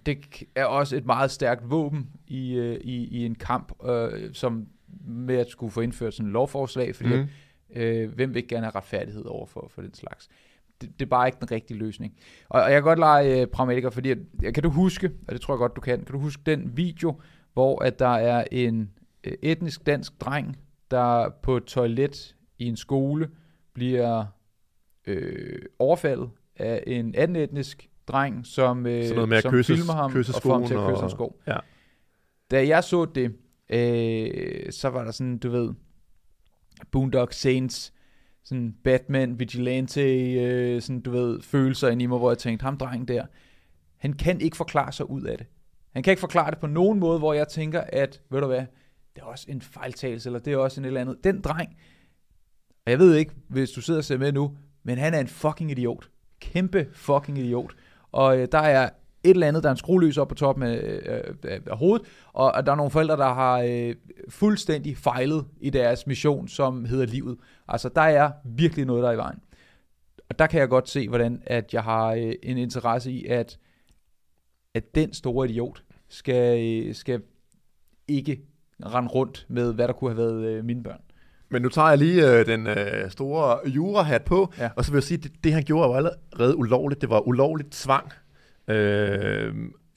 [0.06, 4.66] det er også et meget stærkt våben i, øh, i, i en kamp, øh, som
[5.06, 7.28] med at skulle få indført sådan en lovforslag, fordi mm.
[7.76, 10.28] øh, hvem vil ikke gerne have retfærdighed over for, for den slags.
[10.80, 12.14] Det, det er bare ikke den rigtige løsning.
[12.48, 14.18] Og, og jeg kan godt lege øh, pragmatiker, fordi at,
[14.54, 17.20] kan du huske, og det tror jeg godt du kan, kan du huske den video,
[17.52, 18.90] hvor at der er en
[19.24, 20.58] øh, etnisk dansk dreng,
[20.90, 23.30] der på et toilet i en skole
[23.74, 24.24] bliver
[25.06, 30.16] øh, overfaldet af en anden etnisk dreng, som, øh, noget med som kysses, filmer ham
[30.16, 31.40] og får ham til at kysse hans sko.
[31.46, 31.56] Ja.
[32.50, 33.36] Da jeg så det,
[33.68, 35.70] øh, så var der sådan, du ved,
[36.90, 37.92] Boondock Saints,
[38.44, 42.76] sådan Batman, Vigilante, øh, sådan, du ved, følelser ind i mig, hvor jeg tænkte, ham
[42.76, 43.26] dreng der,
[43.96, 45.46] han kan ikke forklare sig ud af det.
[45.92, 48.66] Han kan ikke forklare det på nogen måde, hvor jeg tænker, at, ved du hvad,
[49.14, 51.24] det er også en fejltagelse, eller det er også en eller andet.
[51.24, 51.76] Den dreng,
[52.86, 55.28] og jeg ved ikke, hvis du sidder og ser med nu, men han er en
[55.28, 56.10] fucking idiot.
[56.40, 57.74] Kæmpe fucking idiot
[58.14, 58.90] og øh, der er
[59.24, 62.06] et eller andet, der er en skrueløs op på toppen af, øh, af, af hovedet,
[62.32, 63.94] og, og der er nogle forældre, der har øh,
[64.28, 67.38] fuldstændig fejlet i deres mission, som hedder livet.
[67.68, 69.38] Altså, der er virkelig noget, der er i vejen.
[70.30, 73.58] Og der kan jeg godt se, hvordan at jeg har øh, en interesse i, at,
[74.74, 77.22] at den store idiot skal, øh, skal
[78.08, 78.40] ikke
[78.86, 81.00] rende rundt med, hvad der kunne have været øh, mine børn.
[81.54, 84.70] Men nu tager jeg lige øh, den øh, store jurahat på, ja.
[84.76, 87.00] og så vil jeg sige, at det, det han gjorde var allerede ulovligt.
[87.00, 88.12] Det var ulovligt tvang.
[88.68, 89.54] Øh,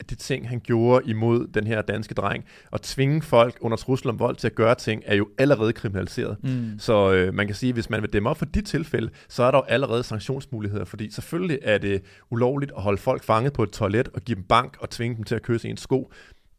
[0.10, 2.46] de ting, han gjorde imod den her danske dreng.
[2.74, 6.38] At tvinge folk under trussel om vold til at gøre ting, er jo allerede kriminaliseret.
[6.44, 6.80] Mm.
[6.80, 9.44] Så øh, man kan sige, at hvis man vil dæmme op for de tilfælde, så
[9.44, 12.02] er der jo allerede sanktionsmuligheder, fordi selvfølgelig er det
[12.32, 15.24] ulovligt at holde folk fanget på et toilet og give dem bank og tvinge dem
[15.24, 16.12] til at kysse en sko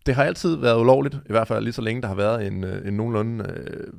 [0.09, 2.65] det har altid været ulovligt, i hvert fald lige så længe der har været en,
[2.65, 3.93] øh, en nogenlunde øh,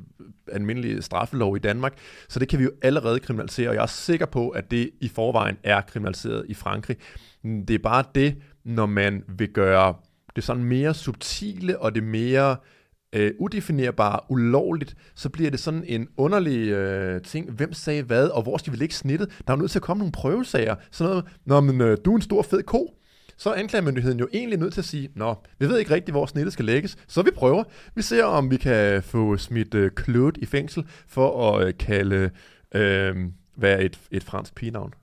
[0.51, 1.93] almindelig straffelov i Danmark.
[2.30, 5.07] Så det kan vi jo allerede kriminalisere, og jeg er sikker på, at det i
[5.07, 6.97] forvejen er kriminaliseret i Frankrig.
[7.43, 8.36] Det er bare det,
[8.66, 9.93] når man vil gøre
[10.36, 12.55] det sådan mere subtile og det mere
[13.14, 17.51] øh, udefinerbare ulovligt, så bliver det sådan en underlig øh, ting.
[17.51, 19.30] Hvem sagde hvad, og hvor skal vi lægge snittet?
[19.47, 20.76] Der er jo nødt til at komme nogle prøvesager.
[20.91, 22.99] Sådan noget, når men, øh, du er en stor fed ko
[23.40, 26.26] så er anklagemyndigheden jo egentlig nødt til at sige, nå, vi ved ikke rigtigt, hvor
[26.26, 27.64] snittet skal lægges, så vi prøver.
[27.96, 32.30] Vi ser, om vi kan få smidt uh, Claude i fængsel for at uh, kalde,
[32.76, 32.82] uh,
[33.56, 34.94] hvad er et, et fransk pigenavn?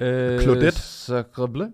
[0.00, 0.78] Øh, Claudette.
[0.78, 1.68] Sacrebleu.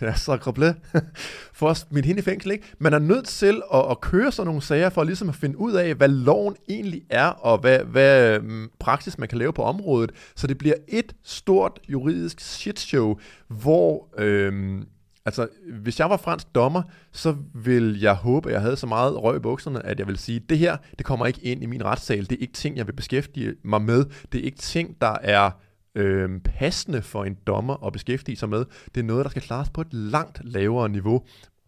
[0.00, 0.74] Ja, så grable.
[1.58, 2.64] For at smide hende i fængsel, ikke?
[2.78, 5.72] Man er nødt til at, at køre sådan nogle sager, for ligesom at finde ud
[5.72, 10.12] af, hvad loven egentlig er, og hvad, hvad mm, praksis man kan lave på området.
[10.36, 13.18] Så det bliver et stort juridisk shitshow,
[13.48, 14.08] hvor...
[14.18, 14.86] Øhm,
[15.24, 19.22] Altså, hvis jeg var fransk dommer, så vil jeg håbe, at jeg havde så meget
[19.22, 21.84] røg i bukserne, at jeg vil sige, det her, det kommer ikke ind i min
[21.84, 22.30] retssal.
[22.30, 24.04] Det er ikke ting, jeg vil beskæftige mig med.
[24.32, 25.50] Det er ikke ting, der er
[25.94, 28.64] øh, passende for en dommer at beskæftige sig med.
[28.94, 31.24] Det er noget, der skal klares på et langt lavere niveau.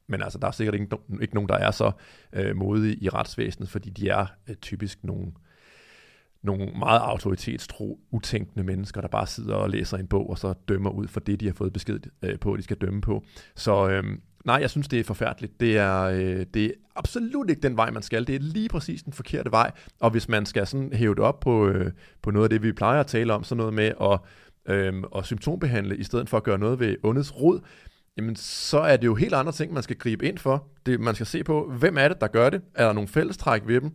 [0.09, 1.92] Men altså, der er sikkert ikke, no- ikke nogen, der er så
[2.32, 5.32] øh, modige i retsvæsenet, fordi de er øh, typisk nogle,
[6.43, 10.91] nogle meget autoritetstro, utænkende mennesker, der bare sidder og læser en bog, og så dømmer
[10.91, 13.24] ud for det, de har fået besked øh, på, at de skal dømme på.
[13.57, 14.05] Så øh,
[14.45, 15.61] nej, jeg synes, det er forfærdeligt.
[15.61, 18.26] Det er, øh, det er absolut ikke den vej, man skal.
[18.26, 19.70] Det er lige præcis den forkerte vej.
[20.01, 22.72] Og hvis man skal sådan hæve det op på, øh, på noget af det, vi
[22.72, 24.20] plejer at tale om, så noget med at,
[24.74, 27.61] øh, at symptombehandle, i stedet for at gøre noget ved ondets rod,
[28.16, 30.66] jamen så er det jo helt andre ting, man skal gribe ind for.
[30.86, 32.62] Det, man skal se på, hvem er det, der gør det?
[32.74, 33.93] Er der nogle fællestræk ved dem?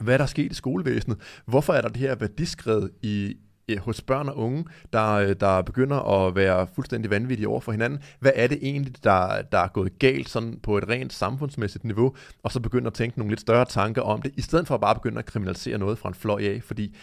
[0.00, 1.18] Hvad er der sket i skolevæsenet?
[1.46, 3.36] Hvorfor er der det her værdiskred i,
[3.76, 7.98] hos børn og unge, der, øh, der begynder at være fuldstændig vanvittige over for hinanden?
[8.20, 12.14] Hvad er det egentlig, der, der er gået galt sådan på et rent samfundsmæssigt niveau?
[12.42, 14.80] Og så begynder at tænke nogle lidt større tanker om det, i stedet for at
[14.80, 16.96] bare begynde at kriminalisere noget fra en fløj af, fordi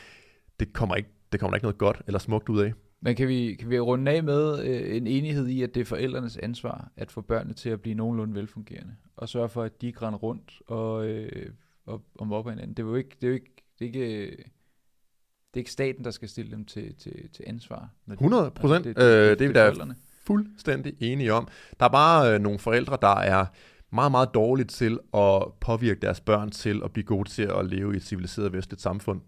[0.59, 2.73] det kommer ikke, det kommer ikke noget godt eller smukt ud af.
[3.01, 5.85] Men kan vi, kan vi runde af med øh, en enighed i, at det er
[5.85, 9.87] forældrenes ansvar at få børnene til at blive nogenlunde velfungerende, og sørge for, at de
[9.87, 11.49] ikke rundt og, øh,
[11.85, 12.73] og, og mobber hinanden.
[12.73, 16.03] Det er jo ikke, det er jo ikke, det er ikke, det er ikke staten,
[16.05, 17.89] der skal stille dem til, til, til ansvar.
[18.05, 18.85] når de- 100 procent.
[18.85, 19.93] Det, Øh, det, det det, er vi det da
[20.25, 21.47] fuldstændig enige om.
[21.79, 23.45] Der er bare øh, nogle forældre, der er
[23.91, 27.93] meget, meget dårlige til at påvirke deres børn til at blive gode til at leve
[27.93, 29.21] i et civiliseret vestligt samfund.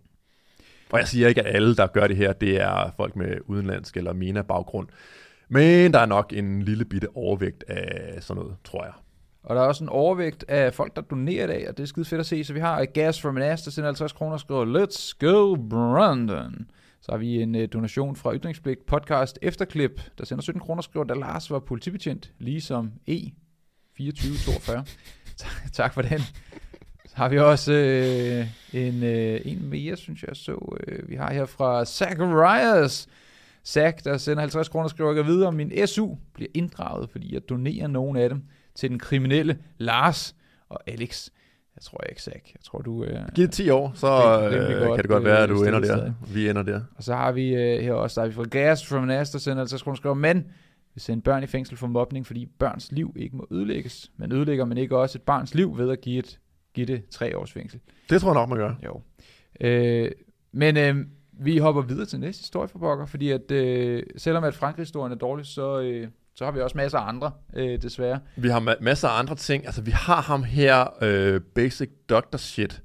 [0.89, 3.97] Og jeg siger ikke, at alle, der gør det her, det er folk med udenlandsk
[3.97, 4.87] eller MENA-baggrund.
[5.49, 8.93] Men der er nok en lille bitte overvægt af sådan noget, tror jeg.
[9.47, 11.87] Og der er også en overvægt af folk, der donerer i dag, og det er
[11.87, 12.43] skide fedt at se.
[12.43, 15.55] Så vi har Gas from an Ass, der sender 50 kroner og skriver, Let's go,
[15.69, 16.69] Brandon.
[17.01, 20.83] Så har vi en øh, donation fra Ytringsblik podcast Efterklip, der sender 17 kroner og
[20.83, 23.19] skriver, da Lars var politibetjent, ligesom E.
[23.97, 24.85] 2442.
[25.37, 26.19] tak, tak for den.
[27.05, 30.75] Så har vi også øh, en, øh, en mere, synes jeg så.
[30.87, 33.07] Øh, vi har her fra Zacharias.
[33.65, 37.33] Zach, der sender 50 kroner og skriver, jeg videre, om min SU bliver inddraget, fordi
[37.33, 38.43] jeg donerer nogen af dem
[38.78, 40.36] til den kriminelle Lars
[40.69, 41.30] og Alex.
[41.75, 42.53] Jeg tror ikke, Zach.
[42.53, 43.03] Jeg tror, du...
[43.03, 45.63] Øh, Giv det 10 år, så øh, godt, kan det godt være, at øh, du
[45.63, 46.13] ender der.
[46.34, 46.82] Vi ender der.
[46.95, 49.39] og så har vi øh, her også, der er vi fra Gas from Nas, der
[49.39, 50.45] sender 50 kroner skriver, men
[50.93, 54.11] vi sender børn i fængsel for mobning, fordi børns liv ikke må ødelægges.
[54.17, 56.39] Men ødelægger man ikke også et barns liv ved at give, et,
[56.73, 57.80] give det tre års fængsel?
[58.09, 58.73] Det tror jeg nok, man gør.
[58.86, 59.01] Jo.
[59.61, 60.11] Øh,
[60.51, 60.95] men øh,
[61.32, 65.17] vi hopper videre til næste historie for pokker, fordi at øh, selvom at Frankrig-historien er
[65.17, 66.07] dårlig, så, øh,
[66.38, 68.19] så har vi også masser af andre, øh, desværre.
[68.35, 69.65] Vi har ma- masser af andre ting.
[69.65, 72.81] Altså, vi har ham her, øh, Basic Doctor Shit.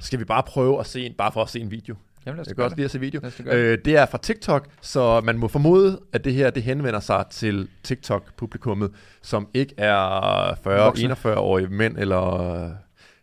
[0.00, 1.96] Skal vi bare prøve at se en, bare for at se en video?
[2.26, 2.76] Jamen lad os Jeg kan det.
[2.76, 3.20] lide at se video.
[3.20, 3.46] Det.
[3.52, 7.24] Øh, det er fra TikTok, så man må formode, at det her det henvender sig
[7.30, 8.90] til TikTok-publikummet,
[9.22, 11.12] som ikke er Voksne.
[11.14, 12.70] 40-41-årige mænd eller,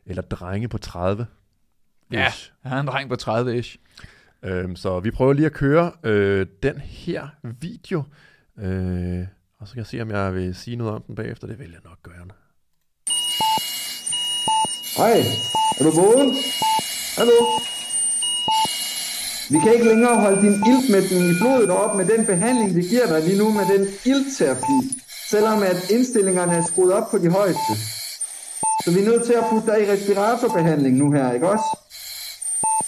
[0.05, 1.27] eller drenge på 30.
[2.11, 2.27] Ja.
[2.27, 2.51] Ish.
[2.63, 3.77] Jeg har en dreng på 30-ish.
[4.43, 8.03] Øhm, så vi prøver lige at køre øh, den her video,
[8.59, 9.25] øh,
[9.59, 11.47] og så kan jeg se, om jeg vil sige noget om den bagefter.
[11.47, 12.25] Det vil jeg nok gøre.
[14.97, 15.19] Hej,
[15.79, 16.29] er du vågen?
[17.17, 17.37] Hallo?
[19.53, 23.07] Vi kan ikke længere holde din iltmætning i blodet op med den behandling, vi giver
[23.07, 24.77] dig lige nu med den iltterapi,
[25.29, 27.73] selvom at indstillingerne er skruet op på de højeste.
[28.83, 31.69] Så vi er nødt til at putte dig i respiratorbehandling nu her, ikke også?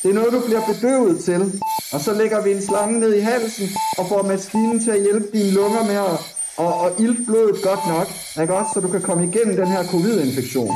[0.03, 1.61] Det er noget, du bliver bedøvet til,
[1.93, 3.67] og så lægger vi en slange ned i halsen
[3.97, 7.83] og får maskinen til at hjælpe dine lunger med at og, og ilte blodet godt
[7.87, 8.07] nok,
[8.41, 8.71] ikke også?
[8.73, 10.73] Så du kan komme igennem den her covid-infektion.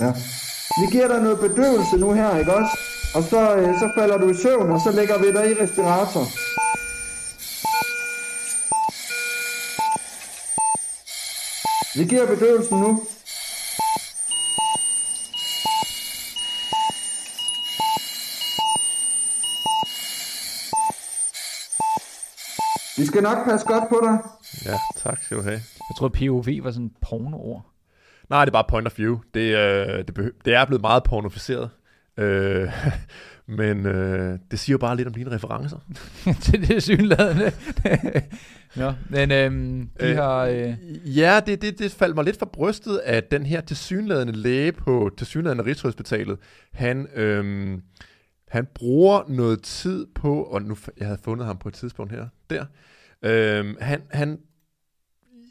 [0.00, 0.12] Ja.
[0.80, 2.74] Vi giver dig noget bedøvelse nu her, ikke også?
[3.14, 6.24] Og så, øh, så falder du i søvn, og så lægger vi dig i respirator.
[11.98, 13.02] Vi giver bedøvelsen nu.
[22.96, 24.18] Vi skal nok passe godt på dig.
[24.66, 25.60] Ja, tak skal du have.
[25.90, 27.66] Jeg tror, POV var sådan et pornoord.
[28.30, 29.18] Nej, det er bare point of view.
[29.34, 31.70] Det, øh, det, behø- det er blevet meget pornoficeret.
[32.16, 32.68] Øh,
[33.58, 35.78] men øh, det siger jo bare lidt om dine referencer.
[36.42, 37.52] til det synlædende.
[38.76, 40.44] Nå, men øhm, de Øh, har...
[40.44, 40.74] Øh,
[41.18, 45.10] Ja, det, det, det faldt mig lidt for brystet, at den her tilsyneladende læge på
[45.18, 46.38] tilsyneladende Rigshospitalet,
[46.72, 47.82] han, øhm,
[48.48, 52.26] Han bruger noget tid på, og nu jeg havde fundet ham på et tidspunkt her,
[52.50, 52.64] der.
[53.22, 54.38] Øhm, han, han,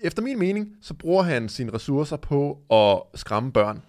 [0.03, 3.81] efter min mening, så bruger han sine ressourcer på at skræmme børn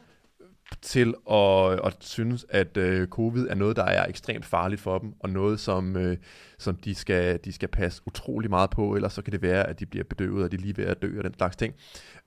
[0.83, 5.15] til at, at synes, at øh, covid er noget, der er ekstremt farligt for dem,
[5.21, 6.17] og noget, som, øh,
[6.59, 9.81] som de, skal, de skal passe utrolig meget på, ellers så kan det være, at
[9.81, 11.75] de bliver bedøvet, og de er lige ved at dø og den slags ting.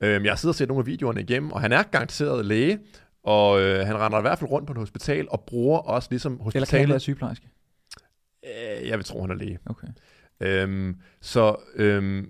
[0.02, 2.80] Øh, jeg sidder og ser nogle af videoerne igennem, og han er garanteret læge,
[3.24, 6.40] og øh, han render i hvert fald rundt på et hospital, og bruger også ligesom
[6.40, 6.56] hospitalet...
[6.56, 7.50] Eller kan han være sygeplejerske?
[8.46, 9.60] Øh, jeg vil tro, han er læge.
[9.66, 9.88] Okay.
[10.40, 12.30] Øhm, så øhm,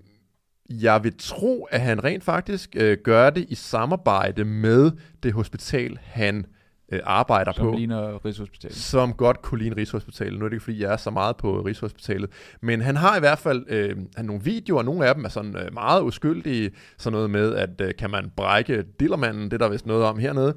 [0.70, 4.92] jeg vil tro, at han rent faktisk øh, gør det i samarbejde med
[5.22, 6.46] det hospital, han
[6.92, 7.76] øh, arbejder Som på.
[7.76, 8.76] ligner Rigshospitalet.
[8.76, 10.38] Som godt kunne ligne Rigshospitalet.
[10.38, 12.30] Nu er det ikke, fordi jeg er så meget på Rigshospitalet.
[12.62, 15.56] Men han har i hvert fald øh, han nogle videoer, nogle af dem er sådan
[15.56, 16.70] øh, meget uskyldige.
[16.98, 20.18] Sådan noget med, at øh, kan man brække dillermanden, det er der vist noget om
[20.18, 20.54] hernede.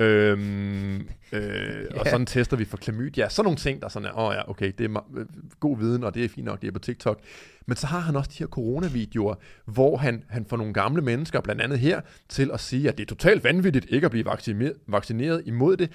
[0.00, 2.00] Øhm, øh, Ja.
[2.00, 3.28] Og sådan tester vi for klamydia.
[3.28, 5.26] Sådan nogle ting, der sådan er, åh oh ja, okay, det er øh,
[5.60, 7.20] god viden, og det er fint nok, det er på TikTok.
[7.66, 9.34] Men så har han også de her coronavideoer,
[9.64, 13.04] hvor han, han får nogle gamle mennesker, blandt andet her, til at sige, at det
[13.04, 15.90] er totalt vanvittigt ikke at blive vaccineret, vaccineret imod det.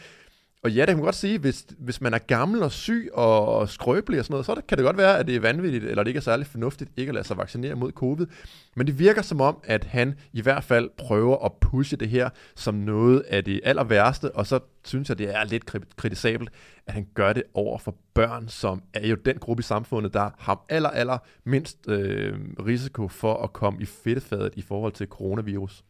[0.65, 3.69] Og ja, det kan man godt sige, hvis, hvis man er gammel og syg og
[3.69, 6.07] skrøbelig og sådan noget, så kan det godt være, at det er vanvittigt, eller det
[6.09, 8.27] ikke er særlig fornuftigt ikke at lade sig vaccinere mod covid.
[8.75, 12.29] Men det virker som om, at han i hvert fald prøver at pushe det her
[12.55, 16.49] som noget af det aller værste, og så synes jeg, det er lidt kritisabelt,
[16.87, 20.29] at han gør det over for børn, som er jo den gruppe i samfundet, der
[20.37, 22.33] har aller, aller mindst øh,
[22.65, 25.83] risiko for at komme i fedtefadet i forhold til coronavirus.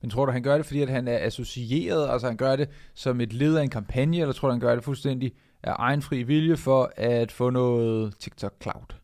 [0.00, 2.68] Men tror du, han gør det, fordi at han er associeret, altså han gør det
[2.94, 6.02] som et led af en kampagne, eller tror du, han gør det fuldstændig af egen
[6.02, 8.98] fri vilje for at få noget TikTok-cloud?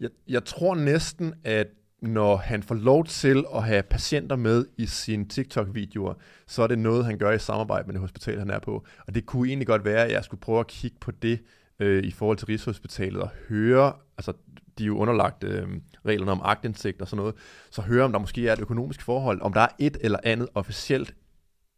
[0.00, 1.66] Jeg, jeg tror næsten, at
[2.02, 6.14] når han får lov til at have patienter med i sine TikTok-videoer,
[6.46, 8.84] så er det noget, han gør i samarbejde med det hospital, han er på.
[9.06, 11.40] Og det kunne egentlig godt være, at jeg skulle prøve at kigge på det
[11.80, 14.32] øh, i forhold til Rigshospitalet og høre, altså
[14.78, 15.68] de er jo underlagt øh,
[16.06, 17.34] reglerne om agtindsigt og sådan noget,
[17.70, 20.48] så høre, om der måske er et økonomisk forhold, om der er et eller andet
[20.54, 21.14] officielt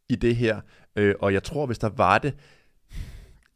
[0.09, 0.61] i det her.
[0.97, 2.35] Øh, og jeg tror, hvis der var det,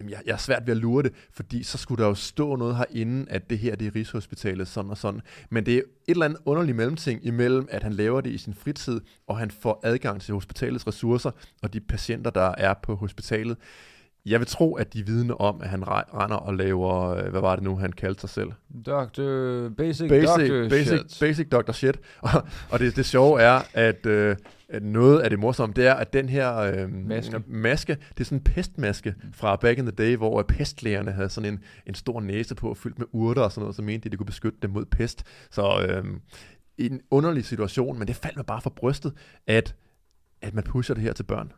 [0.01, 2.57] Jamen, jeg, jeg er svært ved at lure det, fordi så skulle der jo stå
[2.57, 5.21] noget herinde, at det her det er Rigshospitalet, sådan og sådan.
[5.51, 8.55] Men det er et eller andet underligt mellemting imellem, at han laver det i sin
[8.55, 11.31] fritid, og han får adgang til hospitalets ressourcer,
[11.63, 13.57] og de patienter, der er på hospitalet.
[14.31, 17.41] Jeg vil tro, at de vidner om, at han re- render og laver, øh, hvad
[17.41, 18.49] var det nu, han kaldte sig selv?
[18.87, 21.17] Doctor, basic, Basic, doctor basic, shit.
[21.21, 21.73] basic Dr.
[21.73, 22.01] Shit.
[22.21, 22.31] Og,
[22.71, 24.37] og det, det sjove er, at, øh,
[24.69, 27.43] at noget af det morsomme, det er, at den her øh, Maske.
[27.47, 31.29] maske, det er sådan en pestmaske fra back in the day, hvor øh, pestlægerne havde
[31.29, 34.09] sådan en, en stor næse på, fyldt med urter og sådan noget, så mente de,
[34.09, 35.25] at de kunne beskytte dem mod pest.
[35.51, 36.05] Så øh,
[36.79, 39.13] en underlig situation, men det faldt mig bare for brystet,
[39.47, 39.75] at,
[40.43, 41.53] at man pusher det her til børn.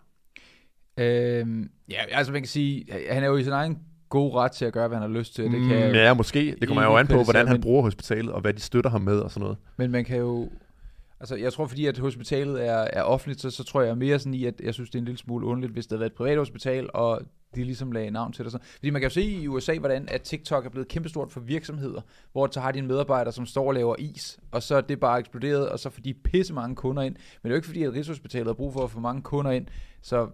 [1.00, 3.78] Øhm, ja, altså man kan sige, han er jo i sin egen
[4.08, 5.44] god ret til at gøre, hvad han har lyst til.
[5.44, 6.56] Det kan Mm, ja, måske.
[6.60, 9.18] Det kommer jo an på, hvordan han bruger hospitalet, og hvad de støtter ham med
[9.18, 9.58] og sådan noget.
[9.76, 10.48] Men man kan jo...
[11.20, 14.34] Altså, jeg tror, fordi at hospitalet er, er offentligt, så, så tror jeg mere sådan
[14.34, 16.16] i, at jeg synes, det er en lille smule underligt, hvis det havde været et
[16.16, 17.22] privat hospital, og
[17.54, 18.46] de ligesom lagde navn til det.
[18.46, 18.66] og Sådan.
[18.76, 22.00] Fordi man kan jo se i USA, hvordan at TikTok er blevet kæmpestort for virksomheder,
[22.32, 25.00] hvor så har de en medarbejder, som står og laver is, og så er det
[25.00, 27.14] bare eksploderet, og så får de pisse mange kunder ind.
[27.14, 29.50] Men det er jo ikke fordi, at Rigshospitalet har brug for at få mange kunder
[29.50, 29.66] ind,
[30.02, 30.28] så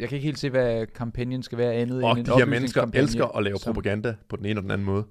[0.00, 2.44] jeg kan ikke helt se, hvad kampagnen skal være andet Og end en de her
[2.44, 5.04] mennesker elsker at lave som- propaganda på den ene og den anden måde.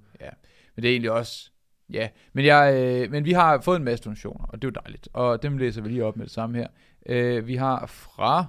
[0.75, 1.51] Men det er egentlig også...
[1.89, 4.81] Ja, men, jeg, øh, men vi har fået en masse donationer, og det er jo
[4.86, 5.07] dejligt.
[5.13, 6.67] Og dem læser vi lige op med det samme her.
[7.05, 8.45] Øh, vi har fra...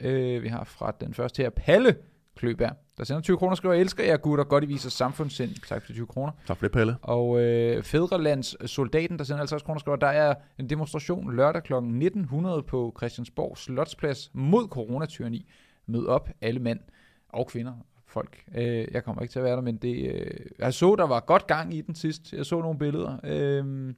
[0.00, 1.96] Øh, vi har fra den første her, Palle
[2.40, 5.50] Kløberg, der sender 20 kroner, skriver, jeg elsker jer gutter, godt I viser samfundssind.
[5.68, 6.32] Tak for de 20 kroner.
[6.46, 6.96] Tak for det, Palle.
[7.02, 11.74] Og øh, Fædrelands Soldaten, der sender 50 kroner, skriver, der er en demonstration lørdag kl.
[11.74, 15.50] 1900 på Christiansborg Slotsplads mod coronatyranni.
[15.86, 16.80] Mød op, alle mænd
[17.28, 17.72] og kvinder,
[18.06, 18.44] folk.
[18.54, 21.20] Øh, jeg kommer ikke til at være der, men det, øh, jeg så, der var
[21.20, 22.32] godt gang i den sidst.
[22.32, 23.94] Jeg så nogle billeder øh,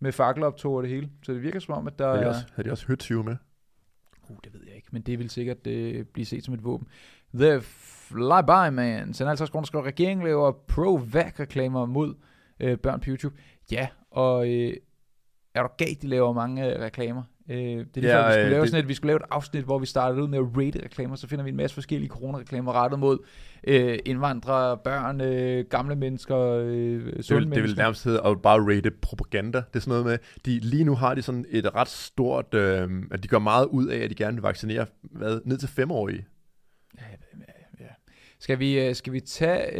[0.00, 1.10] med fakkeloptog og det hele.
[1.22, 2.28] Så det virker som om, at der Har de er...
[2.28, 3.36] også, har de også høtyve med?
[4.28, 6.86] Uh, det ved jeg ikke, men det vil sikkert øh, blive set som et våben.
[7.34, 12.14] The Flyby Man sender 50 kroner, skriver, regeringen laver pro-vac-reklamer mod
[12.60, 13.36] øh, børn på YouTube.
[13.72, 14.72] Ja, og øh,
[15.54, 17.22] er du galt, de laver mange øh, reklamer.
[17.50, 19.08] Øh, det er lige Ja, før, vi skulle øh, lave det- sådan et, vi skulle
[19.10, 21.56] lave et afsnit, hvor vi startede ud med at rate reklamer, så finder vi en
[21.56, 23.18] masse forskellige coronareklamer rettet mod
[23.66, 26.66] øh, indvandrere, børn, øh, gamle mennesker, øh,
[27.16, 29.58] Det sunde vil, det vil nærmest hedde at bare rate propaganda.
[29.58, 32.88] Det er sådan noget med, de, lige nu har de sådan et ret stort, øh,
[33.10, 36.26] at de gør meget ud af, at de gerne vil vaccinere hvad, ned til femårige.
[37.80, 37.84] Ja.
[38.38, 39.70] Skal vi, øh, skal vi tage,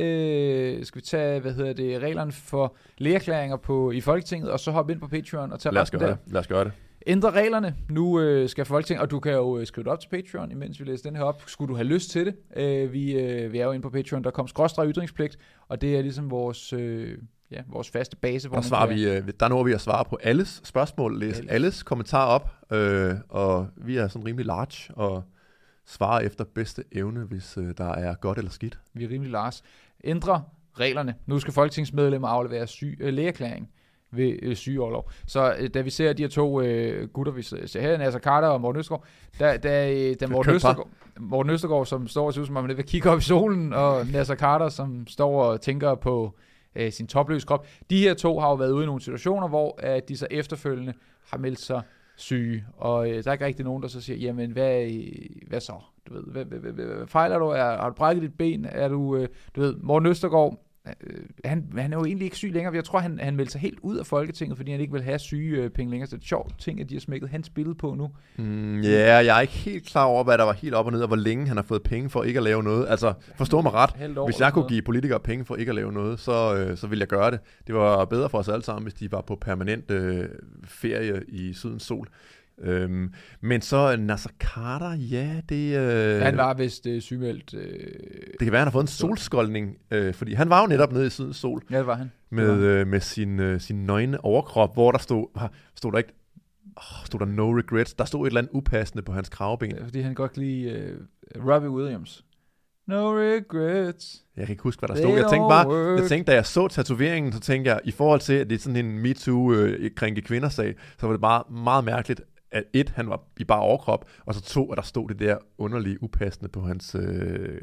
[0.79, 4.71] øh, skal vi tage, hvad hedder det, reglerne for lægeerklæringer på, i Folketinget, og så
[4.71, 6.17] hoppe ind på Patreon og tage Lad os resten gøre der?
[6.17, 6.33] det.
[6.33, 6.73] Lad os gøre det.
[7.07, 7.75] ændre reglerne.
[7.91, 10.81] Nu øh, skal Folketing, og du kan jo øh, skrive det op til Patreon, imens
[10.81, 11.43] vi læser den her op.
[11.47, 12.35] Skulle du have lyst til det?
[12.57, 15.39] Øh, vi, øh, vi er jo inde på Patreon, der kom skråstrej ytringspligt,
[15.69, 17.19] og det er ligesom vores, øh,
[17.51, 18.49] ja, vores faste base.
[18.49, 21.27] Hvor Der, svarer kan- vi, øh, der når vi at svare på alles spørgsmål, læse
[21.27, 21.39] Alles.
[21.39, 25.23] alles, alles kommentarer op, øh, og vi er sådan rimelig large, og
[25.87, 28.79] svarer efter bedste evne, hvis øh, der er godt eller skidt.
[28.93, 29.63] Vi er rimelig Lars.
[30.05, 30.43] Ændre
[30.75, 31.15] reglerne.
[31.27, 33.71] Nu skal folketingsmedlemmer aflevere syg, øh, lægeerklæring
[34.11, 35.11] ved øh, sygeoverlov.
[35.27, 38.49] Så øh, da vi ser de her to øh, gutter, vi ser her, Nasser Carter
[38.49, 39.07] og Morten Østergaard,
[39.41, 40.55] da, da, øh, da Morten.
[40.55, 40.89] Østergaard,
[41.21, 43.19] Morten Østergaard, som står og ser ud som om han er ved at kigge op
[43.19, 46.35] i solen, og Nasser Carter, som står og tænker på
[46.75, 47.67] øh, sin topløse krop.
[47.91, 50.95] De her to har jo været ude i nogle situationer, hvor øh, de så efterfølgende
[51.31, 51.83] har meldt sig
[52.17, 55.61] syge, og øh, der er ikke rigtig nogen, der så siger, jamen hvad, øh, hvad
[55.61, 55.73] så?
[56.09, 57.47] Du ved, hvad, hvad, hvad, hvad fejler du?
[57.47, 58.65] Er, har du brækket dit ben?
[58.65, 62.53] Er du, øh, du ved, Morten Østergaard, øh, han, han er jo egentlig ikke syg
[62.53, 62.75] længere.
[62.75, 65.19] Jeg tror, han, han meldte sig helt ud af Folketinget, fordi han ikke vil have
[65.19, 66.09] syge øh, penge længere.
[66.09, 68.11] Så det er sjovt ting, at de har smækket hans billede på nu.
[68.37, 71.01] Mm, ja, jeg er ikke helt klar over, hvad der var helt op og ned,
[71.01, 72.87] og hvor længe han har fået penge for ikke at lave noget.
[72.89, 73.91] Altså, forstå mig ret.
[74.27, 77.01] Hvis jeg kunne give politikere penge for ikke at lave noget, så, øh, så ville
[77.01, 77.41] jeg gøre det.
[77.67, 80.29] Det var bedre for os alle sammen, hvis de var på permanent øh,
[80.65, 82.09] ferie i sydens sol.
[82.61, 85.79] Øhm, men så Nasser Carter, ja, det...
[85.79, 86.21] Øh.
[86.21, 87.55] Han var vist øh, sygemeldt.
[87.55, 87.63] Øh,
[88.31, 91.07] Det kan være, han har fået en solskoldning, øh, fordi han var jo netop nede
[91.07, 92.11] i sydens sol ja, det var han.
[92.31, 95.41] med, øh, med sin, øh, sin nøgne overkrop, hvor der stod,
[95.75, 96.13] stod der ikke,
[96.77, 99.71] oh, stod der no regrets, der stod et eller andet upassende på hans kravben.
[99.71, 100.99] Det er, fordi han godt lide øh,
[101.47, 102.25] Robbie Williams.
[102.87, 104.23] No regrets.
[104.37, 105.17] Jeg kan ikke huske, hvad der They stod.
[105.17, 106.01] Jeg tænkte bare, work.
[106.01, 108.61] jeg tænkte, da jeg så tatoveringen, så tænkte jeg, i forhold til, at det er
[108.61, 112.21] sådan en MeToo øh, krænke kvinder sag, så var det bare meget mærkeligt,
[112.55, 115.37] at et, han var i bare overkrop, og så to, at der stod det der
[115.59, 117.61] underlige upassende på hans øh,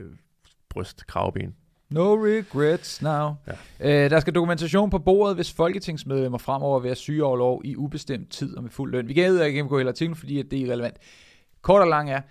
[0.69, 1.55] bryst kravben.
[1.89, 3.29] No regrets now.
[3.81, 4.03] Ja.
[4.05, 8.57] Øh, der skal dokumentation på bordet, hvis folketingsmedlemmer fremover vil have sygeoverlov i ubestemt tid
[8.57, 9.07] og med fuld løn.
[9.07, 10.95] Vi kan ikke gennemgå hele artiklen, fordi at det er irrelevant.
[11.61, 12.21] Kort og lang er,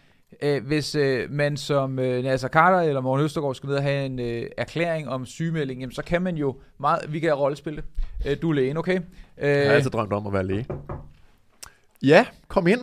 [0.43, 4.07] øh, hvis øh, man som øh, Nasser Carter eller Morten Østergaard skal ned og have
[4.07, 7.83] en øh, erklæring om sygemelding, jamen, så kan man jo meget, vi kan rollespille.
[8.27, 8.97] Øh, du er lægen, okay?
[9.39, 10.67] Øh, Jeg har altid drømt om at være læge.
[12.03, 12.81] Ja, kom ind.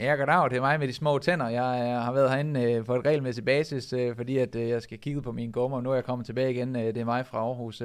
[0.00, 1.48] Ja, goddag, det er mig med de små tænder.
[1.48, 4.82] Jeg øh, har været herinde øh, på et regelmæssigt basis, øh, fordi at øh, jeg
[4.82, 6.76] skal kigge på mine gummer, og nu er jeg kommet tilbage igen.
[6.76, 7.82] Øh, det er mig fra Aarhus.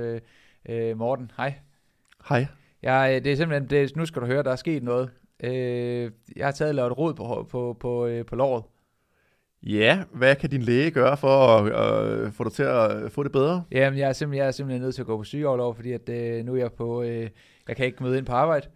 [0.69, 1.53] Øh, Morten, hej.
[2.29, 2.45] Hej.
[2.83, 5.09] Jeg, øh, det er simpelthen, det, nu skal du høre, der er sket noget.
[5.43, 8.63] Øh, jeg har taget lavet et rod på, på, på, øh, på låret.
[9.63, 13.31] Ja, hvad kan din læge gøre for at øh, få dig til at få det
[13.31, 13.63] bedre?
[13.71, 16.09] Jamen, jeg er simpelthen, jeg er simpelthen nødt til at gå på sygeoverlov, fordi at,
[16.09, 17.29] øh, nu er jeg på, øh,
[17.67, 18.67] jeg kan ikke møde ind på arbejde.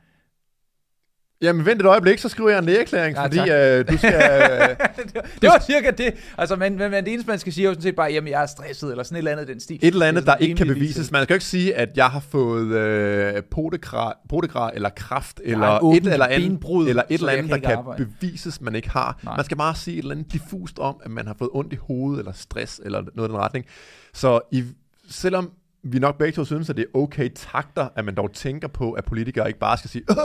[1.44, 4.14] Jamen vent et øjeblik, så skriver jeg en lægeerklæring, Ja, fordi øh, du skal...
[4.14, 4.70] Øh,
[5.42, 6.14] det, var, cirka det.
[6.38, 8.32] Altså, men, men, men det eneste, man skal sige, er jo sådan set bare, jamen,
[8.32, 9.80] jeg er stresset, eller sådan et eller andet den stil.
[9.82, 11.12] et eller andet, Det er der ikke kan bevises.
[11.12, 15.52] Man skal jo ikke sige, at jeg har fået øh, podegrar, podegrar eller kraft, er
[15.52, 18.06] eller et eller andet, benbrud, eller et eller andet, der kan arbejde.
[18.06, 19.20] bevises, man ikke har.
[19.24, 19.36] Nej.
[19.36, 21.78] Man skal bare sige et eller andet diffust om, at man har fået ondt i
[21.88, 23.66] hovedet, eller stress, eller noget i den retning.
[24.14, 24.64] Så i,
[25.10, 25.52] selvom
[25.84, 28.92] vi nok begge to synes, at det er okay takter, at man dog tænker på,
[28.92, 30.18] at politikere ikke bare skal sige, Åh!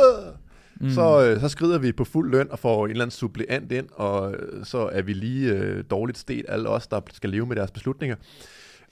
[0.81, 0.91] Mm.
[0.91, 3.87] Så, øh, så skrider vi på fuld løn og får en eller anden suppleant ind,
[3.93, 7.57] og øh, så er vi lige øh, dårligt sted, alle os, der skal leve med
[7.57, 8.17] deres beslutninger.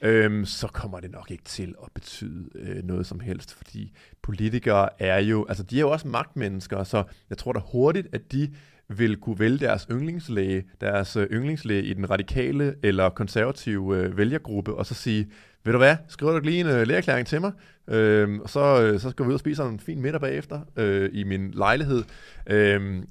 [0.02, 4.88] Øhm, så kommer det nok ikke til at betyde øh, noget som helst, fordi politikere
[5.02, 8.50] er jo, altså de er jo også magtmennesker, så jeg tror da hurtigt, at de
[8.88, 14.74] vil kunne vælge deres yndlingslæge, deres øh, yndlingslæge i den radikale eller konservative øh, vælgergruppe,
[14.74, 15.26] og så sige,
[15.64, 17.52] ved du hvad, skriv du lige en øh, lægeerklæring til mig,
[17.88, 21.10] øh, og så, øh, så skal vi ud og spise en fin middag bagefter øh,
[21.12, 22.04] i min lejlighed.
[22.46, 23.02] Øh,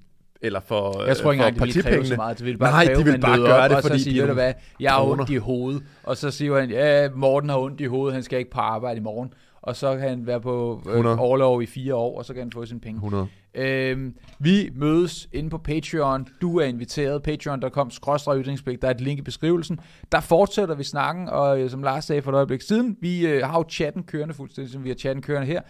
[0.41, 2.39] eller for, Jeg tror ikke engang, de ville kræve så meget.
[2.39, 4.01] De ville bare Nej, kræve, de vil man bare gøre op, det, og så fordi
[4.01, 5.83] sige, de hvad, jeg har ondt i hovedet.
[6.03, 8.97] Og så siger han, ja, Morten har ondt i hovedet, han skal ikke på arbejde
[8.97, 9.33] i morgen.
[9.65, 11.19] Og så kan han være på øh, 100.
[11.19, 12.97] overlov i fire år, og så kan han få sine penge.
[12.97, 13.27] 100.
[13.55, 16.27] Øhm, vi mødes inde på Patreon.
[16.41, 17.23] Du er inviteret.
[17.23, 17.91] Patreon.com
[18.35, 18.81] ytringspligt.
[18.81, 19.79] Der er et link i beskrivelsen.
[20.11, 23.43] Der fortsætter vi snakken, og øh, som Lars sagde for et øjeblik siden, vi øh,
[23.43, 25.61] har jo chatten kørende fuldstændig, som vi har chatten kørende her.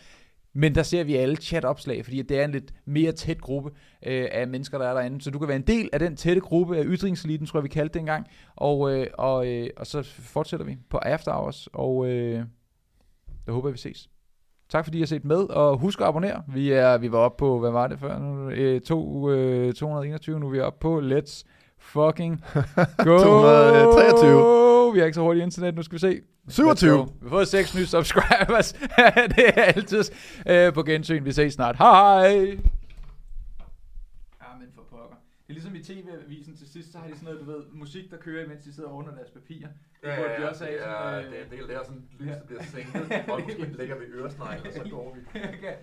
[0.58, 3.70] Men der ser vi alle chatopslag, fordi det er en lidt mere tæt gruppe
[4.06, 5.22] øh, af mennesker, der er derinde.
[5.22, 7.70] Så du kan være en del af den tætte gruppe af ytringseliten, tror jeg, vi
[7.70, 8.28] kaldte det engang.
[8.56, 12.44] Og, øh, og, øh, og så fortsætter vi på After Hours, og øh,
[13.46, 14.10] jeg håber, vi ses.
[14.70, 16.44] Tak fordi I har set med, og husk at abonnere.
[16.48, 18.20] Vi, er, vi var oppe på, hvad var det før?
[18.20, 21.44] Nu, øh, to, øh, 221, nu er vi oppe på Let's
[21.80, 22.44] fucking
[22.98, 23.18] go.
[23.20, 24.94] 223.
[24.94, 26.22] Vi har ikke så hurtigt internet, nu skal vi se.
[26.50, 26.92] 27.
[26.92, 27.04] Let's go.
[27.04, 28.74] Vi har fået seks nye subscribers.
[29.36, 30.04] det er altid
[30.48, 31.26] øh, på gensyn.
[31.26, 31.78] Vi ses snart.
[31.78, 32.28] Hej hej.
[34.42, 35.16] Ja, men for pokker.
[35.48, 38.12] Det er ligesom i tv-avisen til sidst, så har de sådan noget, du ved, musik,
[38.12, 39.68] der kører, imens de sidder under deres papir.
[40.04, 40.80] Det burde de også have.
[40.80, 44.74] Sådan, øh, det er der sådan, lyset bliver sænket, og måske lægger vi øresnegl, og
[44.74, 45.40] så går vi.
[45.58, 45.76] okay.